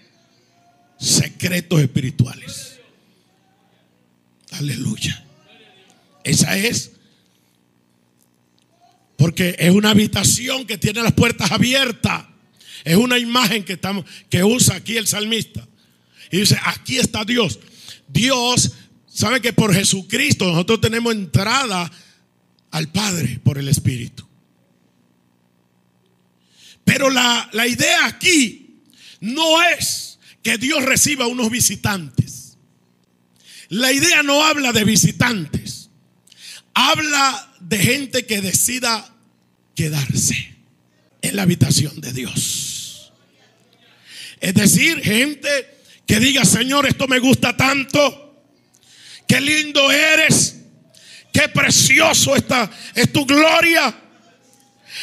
[0.99, 2.79] secretos espirituales.
[4.53, 5.23] Aleluya.
[6.25, 6.93] Esa es.
[9.19, 12.25] Porque es una habitación que tiene las puertas abiertas.
[12.83, 13.79] Es una imagen que,
[14.31, 15.67] que usa aquí el salmista.
[16.31, 17.59] Y dice, aquí está Dios.
[18.09, 18.73] Dios
[19.07, 21.91] sabe que por Jesucristo nosotros tenemos entrada
[22.71, 24.27] al Padre por el Espíritu.
[26.85, 28.81] Pero la, la idea aquí
[29.21, 32.57] no es que Dios reciba unos visitantes.
[33.69, 35.91] La idea no habla de visitantes,
[36.75, 39.15] habla de gente que decida
[39.77, 40.57] quedarse
[41.23, 43.13] en la habitación de Dios.
[44.41, 45.80] Es decir, gente
[46.11, 48.43] que diga, Señor, esto me gusta tanto,
[49.29, 50.57] qué lindo eres,
[51.33, 53.97] qué precioso está, es tu gloria.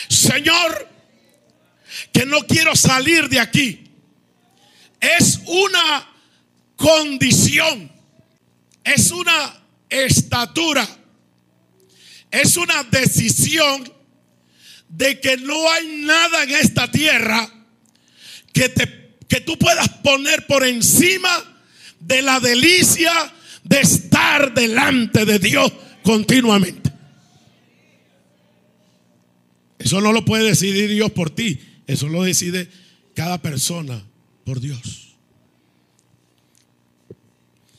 [0.10, 0.90] Señor,
[2.12, 3.90] que no quiero salir de aquí.
[5.00, 6.10] Es una
[6.76, 7.90] condición
[8.84, 9.54] es una
[9.90, 10.86] estatura,
[12.32, 13.90] es una decisión
[14.90, 17.50] de que no hay nada en esta tierra
[18.54, 21.30] que, te, que tú puedas poner por encima
[22.00, 23.12] de la delicia
[23.64, 25.72] de estar delante de Dios
[26.04, 26.92] continuamente.
[29.80, 32.70] Eso no lo puede decidir Dios por ti, eso lo decide
[33.14, 34.04] cada persona
[34.44, 35.16] por Dios.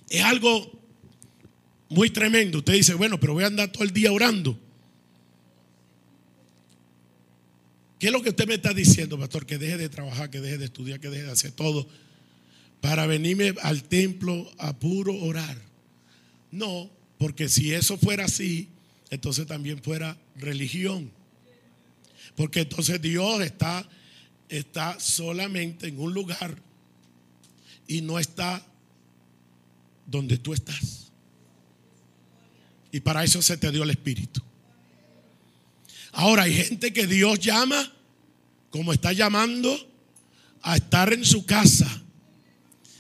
[0.09, 0.79] Es algo
[1.89, 2.59] muy tremendo.
[2.59, 4.59] Usted dice, bueno, pero voy a andar todo el día orando.
[7.99, 9.45] ¿Qué es lo que usted me está diciendo, pastor?
[9.45, 11.89] Que deje de trabajar, que deje de estudiar, que deje de hacer todo
[12.81, 15.61] para venirme al templo a puro orar.
[16.51, 18.69] No, porque si eso fuera así,
[19.11, 21.11] entonces también fuera religión.
[22.37, 23.89] Porque entonces Dios está,
[24.49, 26.57] está solamente en un lugar
[27.89, 28.65] y no está
[30.07, 31.11] donde tú estás.
[32.93, 34.41] Y para eso se te dio el Espíritu.
[36.13, 37.93] Ahora hay gente que Dios llama,
[38.71, 39.77] como está llamando,
[40.63, 42.03] a estar en su casa.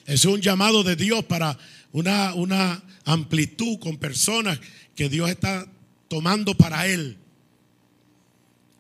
[0.06, 1.59] Es un llamado de Dios para
[1.92, 4.59] una, una amplitud con personas
[4.94, 5.66] que Dios está
[6.09, 7.16] tomando para Él.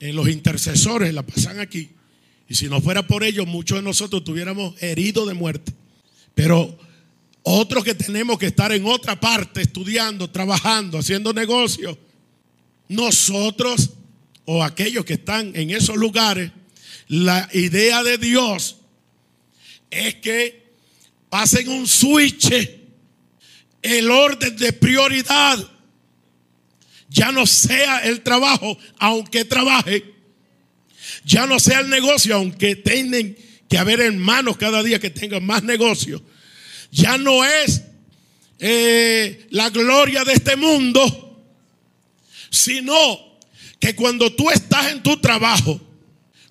[0.00, 1.90] En los intercesores la pasan aquí.
[2.48, 5.72] Y si no fuera por ellos, muchos de nosotros estuviéramos heridos de muerte.
[6.34, 6.78] Pero
[7.42, 11.96] otros que tenemos que estar en otra parte estudiando, trabajando, haciendo negocios.
[12.88, 13.90] Nosotros
[14.50, 16.50] o aquellos que están en esos lugares,
[17.06, 18.78] la idea de Dios
[19.90, 20.72] es que
[21.28, 22.50] pasen un switch
[23.82, 25.58] el orden de prioridad.
[27.10, 30.14] Ya no sea el trabajo, aunque trabaje,
[31.26, 33.36] ya no sea el negocio, aunque tienen
[33.68, 36.22] que haber hermanos cada día que tengan más negocio,
[36.90, 37.82] ya no es
[38.60, 41.44] eh, la gloria de este mundo,
[42.48, 43.27] sino
[43.78, 45.80] que cuando tú estás en tu trabajo,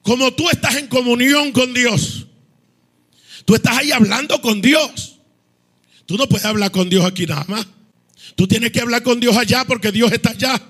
[0.01, 2.27] como tú estás en comunión con Dios,
[3.45, 5.19] tú estás ahí hablando con Dios.
[6.05, 7.67] Tú no puedes hablar con Dios aquí nada más.
[8.35, 10.61] Tú tienes que hablar con Dios allá porque Dios está allá.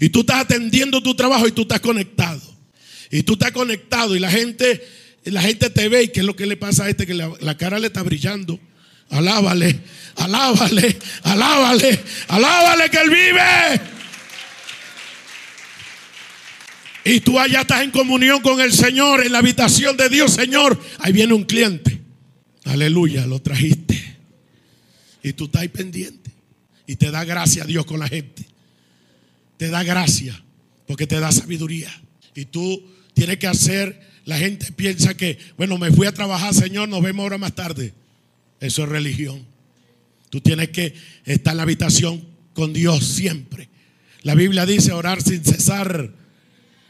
[0.00, 2.42] Y tú estás atendiendo tu trabajo y tú estás conectado.
[3.10, 4.86] Y tú estás conectado y la gente,
[5.24, 7.32] la gente te ve y qué es lo que le pasa a este que la,
[7.40, 8.60] la cara le está brillando.
[9.08, 9.80] Alábale,
[10.16, 13.95] alábale, alábale, alábale que él vive.
[17.08, 20.76] Y tú allá estás en comunión con el Señor, en la habitación de Dios, Señor.
[20.98, 22.00] Ahí viene un cliente.
[22.64, 24.16] Aleluya, lo trajiste.
[25.22, 26.32] Y tú estás ahí pendiente.
[26.84, 28.44] Y te da gracia Dios con la gente.
[29.56, 30.42] Te da gracia
[30.88, 31.92] porque te da sabiduría.
[32.34, 32.84] Y tú
[33.14, 37.22] tienes que hacer, la gente piensa que, bueno, me fui a trabajar, Señor, nos vemos
[37.22, 37.94] ahora más tarde.
[38.58, 39.46] Eso es religión.
[40.28, 40.92] Tú tienes que
[41.24, 43.68] estar en la habitación con Dios siempre.
[44.22, 46.25] La Biblia dice orar sin cesar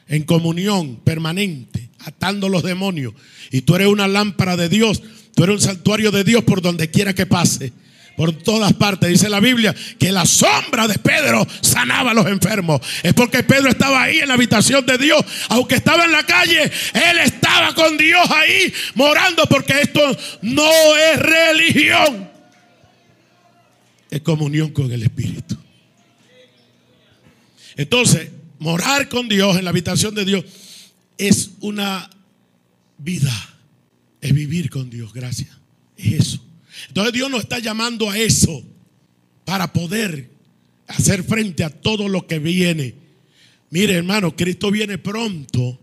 [0.09, 3.15] en comunión permanente, atando los demonios.
[3.51, 5.03] Y tú eres una lámpara de Dios,
[5.35, 7.73] tú eres un santuario de Dios por donde quiera que pase.
[8.17, 9.11] Por todas partes.
[9.11, 12.81] Dice la Biblia que la sombra de Pedro sanaba a los enfermos.
[13.03, 15.23] Es porque Pedro estaba ahí en la habitación de Dios.
[15.51, 20.01] Aunque estaba en la calle, él estaba con Dios ahí morando porque esto
[20.41, 22.31] no es religión.
[24.11, 25.59] Es comunión con el Espíritu.
[27.77, 30.45] Entonces, morar con Dios en la habitación de Dios
[31.19, 32.11] es una
[32.99, 33.33] vida.
[34.21, 35.51] Es vivir con Dios, gracias.
[35.97, 36.45] Es eso.
[36.89, 38.65] Entonces Dios nos está llamando a eso
[39.45, 40.31] para poder
[40.87, 42.95] hacer frente a todo lo que viene.
[43.71, 45.79] Mire, hermano, Cristo viene pronto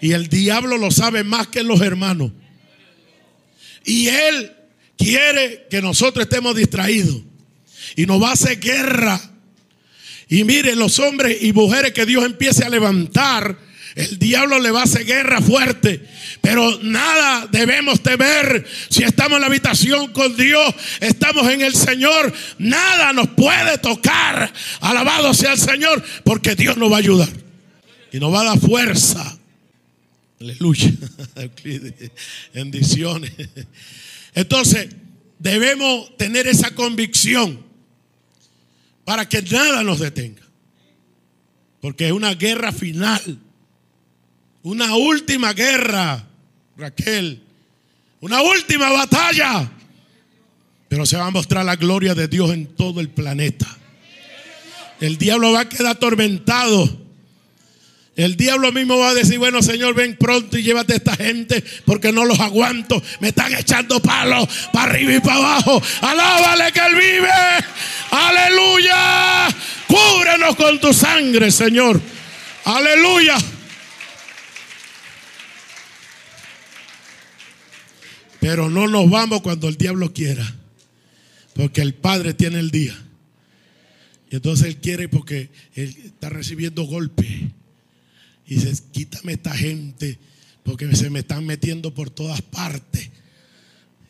[0.00, 2.32] y el diablo lo sabe más que los hermanos.
[3.84, 4.52] Y él
[4.96, 7.22] quiere que nosotros estemos distraídos
[7.96, 9.20] y nos va a hacer guerra.
[10.28, 13.56] Y mire, los hombres y mujeres que Dios empiece a levantar
[13.94, 16.04] el diablo le va a hacer guerra fuerte.
[16.40, 18.66] Pero nada debemos temer.
[18.88, 24.52] Si estamos en la habitación con Dios, estamos en el Señor, nada nos puede tocar.
[24.80, 27.28] Alabado sea el Señor, porque Dios nos va a ayudar.
[28.12, 29.38] Y nos va a dar fuerza.
[30.40, 30.92] Aleluya.
[32.54, 33.32] Bendiciones.
[34.34, 34.88] Entonces,
[35.38, 37.64] debemos tener esa convicción
[39.04, 40.42] para que nada nos detenga.
[41.80, 43.38] Porque es una guerra final.
[44.62, 46.26] Una última guerra,
[46.76, 47.42] Raquel.
[48.20, 49.70] Una última batalla.
[50.88, 53.66] Pero se va a mostrar la gloria de Dios en todo el planeta.
[55.00, 57.03] El diablo va a quedar atormentado.
[58.16, 61.64] El diablo mismo va a decir, bueno Señor, ven pronto y llévate a esta gente
[61.84, 63.02] porque no los aguanto.
[63.18, 65.82] Me están echando palos para arriba y para abajo.
[66.00, 67.30] Alábale que Él vive.
[68.10, 69.48] Aleluya.
[69.88, 72.00] Cúbrenos con tu sangre, Señor.
[72.64, 73.36] Aleluya.
[78.38, 80.54] Pero no nos vamos cuando el diablo quiera.
[81.54, 82.96] Porque el Padre tiene el día.
[84.30, 87.26] Y entonces Él quiere porque Él está recibiendo golpes.
[88.46, 90.18] Y dice, quítame esta gente
[90.64, 93.10] porque se me están metiendo por todas partes.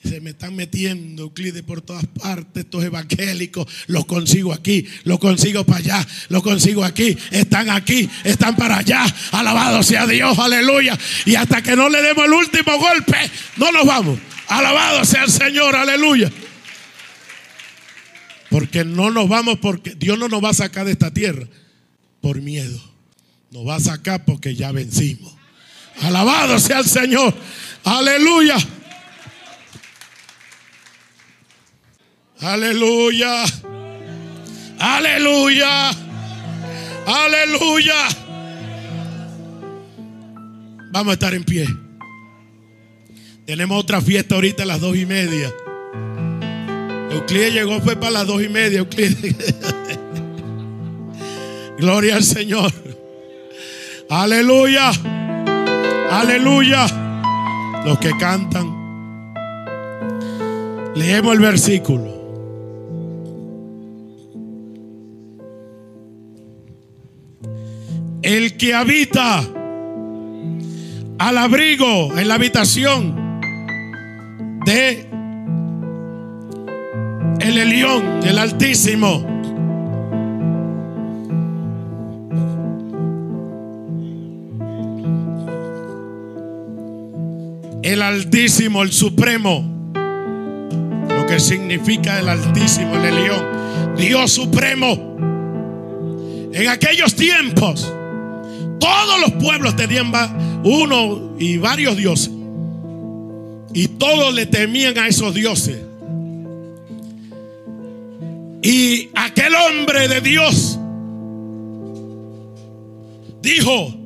[0.04, 2.64] Se me están metiendo, Euclides, por todas partes.
[2.64, 7.16] Estos evangélicos los consigo aquí, los consigo para allá, los consigo aquí.
[7.30, 9.04] Están aquí, están para allá.
[9.32, 10.98] Alabado sea Dios, aleluya.
[11.24, 13.16] Y hasta que no le demos el último golpe,
[13.56, 14.18] no nos vamos.
[14.48, 16.30] Alabado sea el Señor, aleluya.
[18.50, 21.48] Porque no nos vamos, porque Dios no nos va a sacar de esta tierra
[22.20, 22.93] por miedo.
[23.54, 25.32] Nos va a sacar porque ya vencimos.
[26.02, 27.32] Alabado sea el Señor,
[27.84, 28.56] aleluya.
[32.40, 33.44] Aleluya.
[34.80, 35.90] Aleluya.
[37.06, 37.94] Aleluya.
[40.90, 41.68] Vamos a estar en pie.
[43.46, 45.54] Tenemos otra fiesta ahorita a las dos y media.
[47.12, 48.80] Euclides llegó, fue para las dos y media.
[48.80, 49.54] Euclides.
[51.78, 52.83] Gloria al Señor.
[54.10, 54.90] Aleluya.
[56.10, 56.86] Aleluya.
[57.84, 58.84] Los que cantan.
[60.94, 62.14] Leemos el versículo.
[68.22, 69.42] El que habita
[71.18, 73.40] al abrigo en la habitación
[74.64, 75.10] de
[77.40, 79.33] el Elión, el Altísimo.
[87.84, 89.92] El Altísimo, el Supremo.
[91.06, 93.94] Lo que significa el Altísimo, el Elión.
[93.94, 95.18] Dios Supremo.
[96.50, 97.92] En aquellos tiempos,
[98.80, 100.10] todos los pueblos tenían
[100.64, 102.30] uno y varios dioses.
[103.74, 105.76] Y todos le temían a esos dioses.
[108.62, 110.78] Y aquel hombre de Dios
[113.42, 114.03] dijo,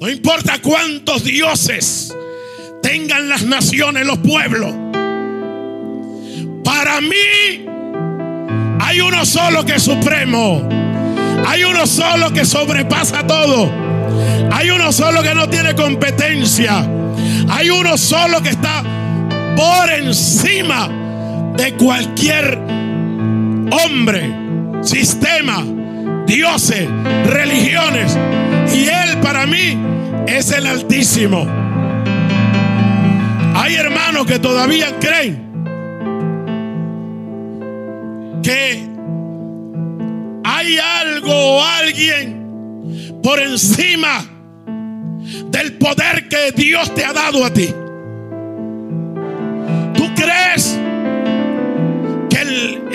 [0.00, 2.14] no importa cuántos dioses
[2.82, 4.74] tengan las naciones, los pueblos,
[6.64, 7.66] para mí
[8.80, 10.66] hay uno solo que es supremo.
[11.46, 13.70] Hay uno solo que sobrepasa todo.
[14.50, 16.86] Hay uno solo que no tiene competencia.
[17.50, 18.82] Hay uno solo que está
[19.56, 20.88] por encima
[21.56, 22.58] de cualquier
[23.72, 24.34] hombre,
[24.82, 25.64] sistema,
[26.26, 26.88] dioses,
[27.26, 28.16] religiones.
[28.74, 29.78] Y Él para mí
[30.26, 31.46] es el Altísimo.
[33.54, 35.48] Hay hermanos que todavía creen
[38.42, 38.88] que
[40.44, 44.24] hay algo o alguien por encima
[45.50, 47.68] del poder que Dios te ha dado a ti.
[49.94, 50.78] ¿Tú crees
[52.30, 52.40] que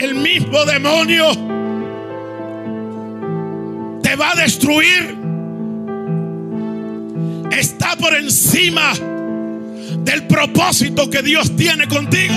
[0.04, 1.53] el, mismo demonio
[4.16, 5.18] va a destruir?
[7.52, 8.94] Está por encima
[10.04, 12.36] del propósito que Dios tiene contigo.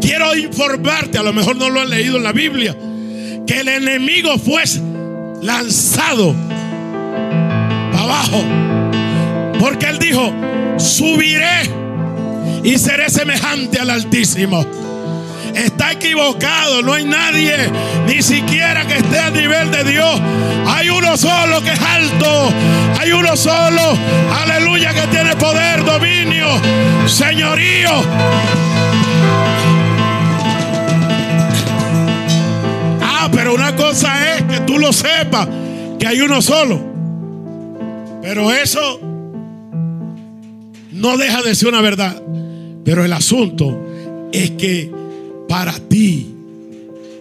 [0.00, 2.76] Quiero informarte, a lo mejor no lo han leído en la Biblia,
[3.46, 4.62] que el enemigo fue
[5.42, 6.34] lanzado
[7.90, 8.44] para abajo.
[9.58, 10.32] Porque él dijo,
[10.78, 11.70] subiré
[12.64, 14.66] y seré semejante al Altísimo.
[15.54, 17.70] Está equivocado, no hay nadie,
[18.06, 20.20] ni siquiera que esté a nivel de Dios.
[20.66, 22.52] Hay uno solo que es alto,
[22.98, 23.96] hay uno solo,
[24.42, 26.46] aleluya, que tiene poder, dominio,
[27.06, 28.02] señorío.
[33.32, 35.48] pero una cosa es que tú lo sepas,
[35.98, 36.80] que hay uno solo.
[38.20, 39.00] Pero eso
[40.92, 42.22] no deja de ser una verdad.
[42.84, 43.80] Pero el asunto
[44.32, 44.90] es que
[45.52, 46.34] para ti,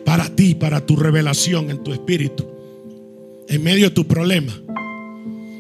[0.06, 2.48] para ti, para tu revelación en tu espíritu,
[3.50, 4.54] en medio de tu problema,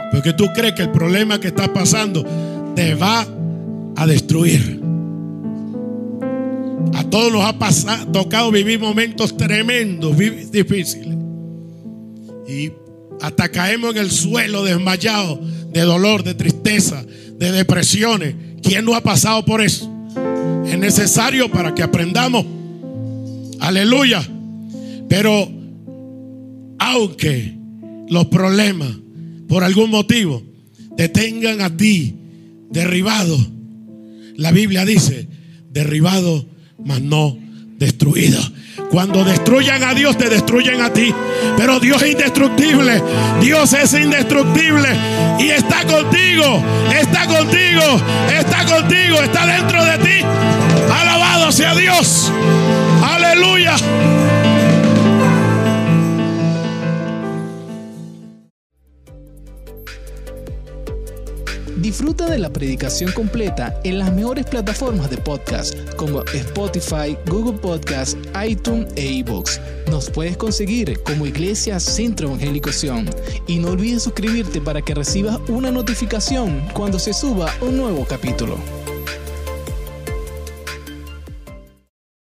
[0.10, 2.26] porque tú crees que el problema que está pasando
[2.74, 3.28] te va
[3.98, 4.80] a destruir.
[6.94, 11.18] A todos nos ha tocado vivir momentos tremendos, difíciles.
[12.48, 12.72] Y
[13.20, 15.42] hasta caemos en el suelo desmayado
[15.74, 17.04] de dolor, de tristeza,
[17.38, 18.34] de depresiones.
[18.64, 19.92] ¿Quién no ha pasado por eso?
[20.66, 22.61] Es necesario para que aprendamos.
[23.62, 24.22] Aleluya.
[25.08, 25.50] Pero
[26.80, 27.56] aunque
[28.10, 28.90] los problemas
[29.48, 30.44] por algún motivo
[30.98, 32.16] te tengan a ti
[32.70, 33.38] derribado,
[34.36, 35.28] la Biblia dice,
[35.70, 36.46] derribado
[36.84, 37.38] mas no
[37.78, 38.40] destruido.
[38.90, 41.14] Cuando destruyan a Dios, te destruyen a ti.
[41.58, 43.02] Pero Dios es indestructible.
[43.40, 44.90] Dios es indestructible.
[45.40, 46.64] Y está contigo.
[46.94, 48.02] Está contigo.
[48.38, 49.22] Está contigo.
[49.24, 50.26] Está dentro de ti.
[50.94, 52.32] Alabado sea Dios.
[53.32, 53.78] Aleluya.
[61.78, 68.18] Disfruta de la predicación completa en las mejores plataformas de podcast como Spotify, Google Podcast,
[68.46, 69.62] iTunes e iBooks.
[69.90, 73.10] Nos puedes conseguir como Iglesia Centro Evangélico Sion.
[73.48, 78.81] Y no olvides suscribirte para que recibas una notificación cuando se suba un nuevo capítulo.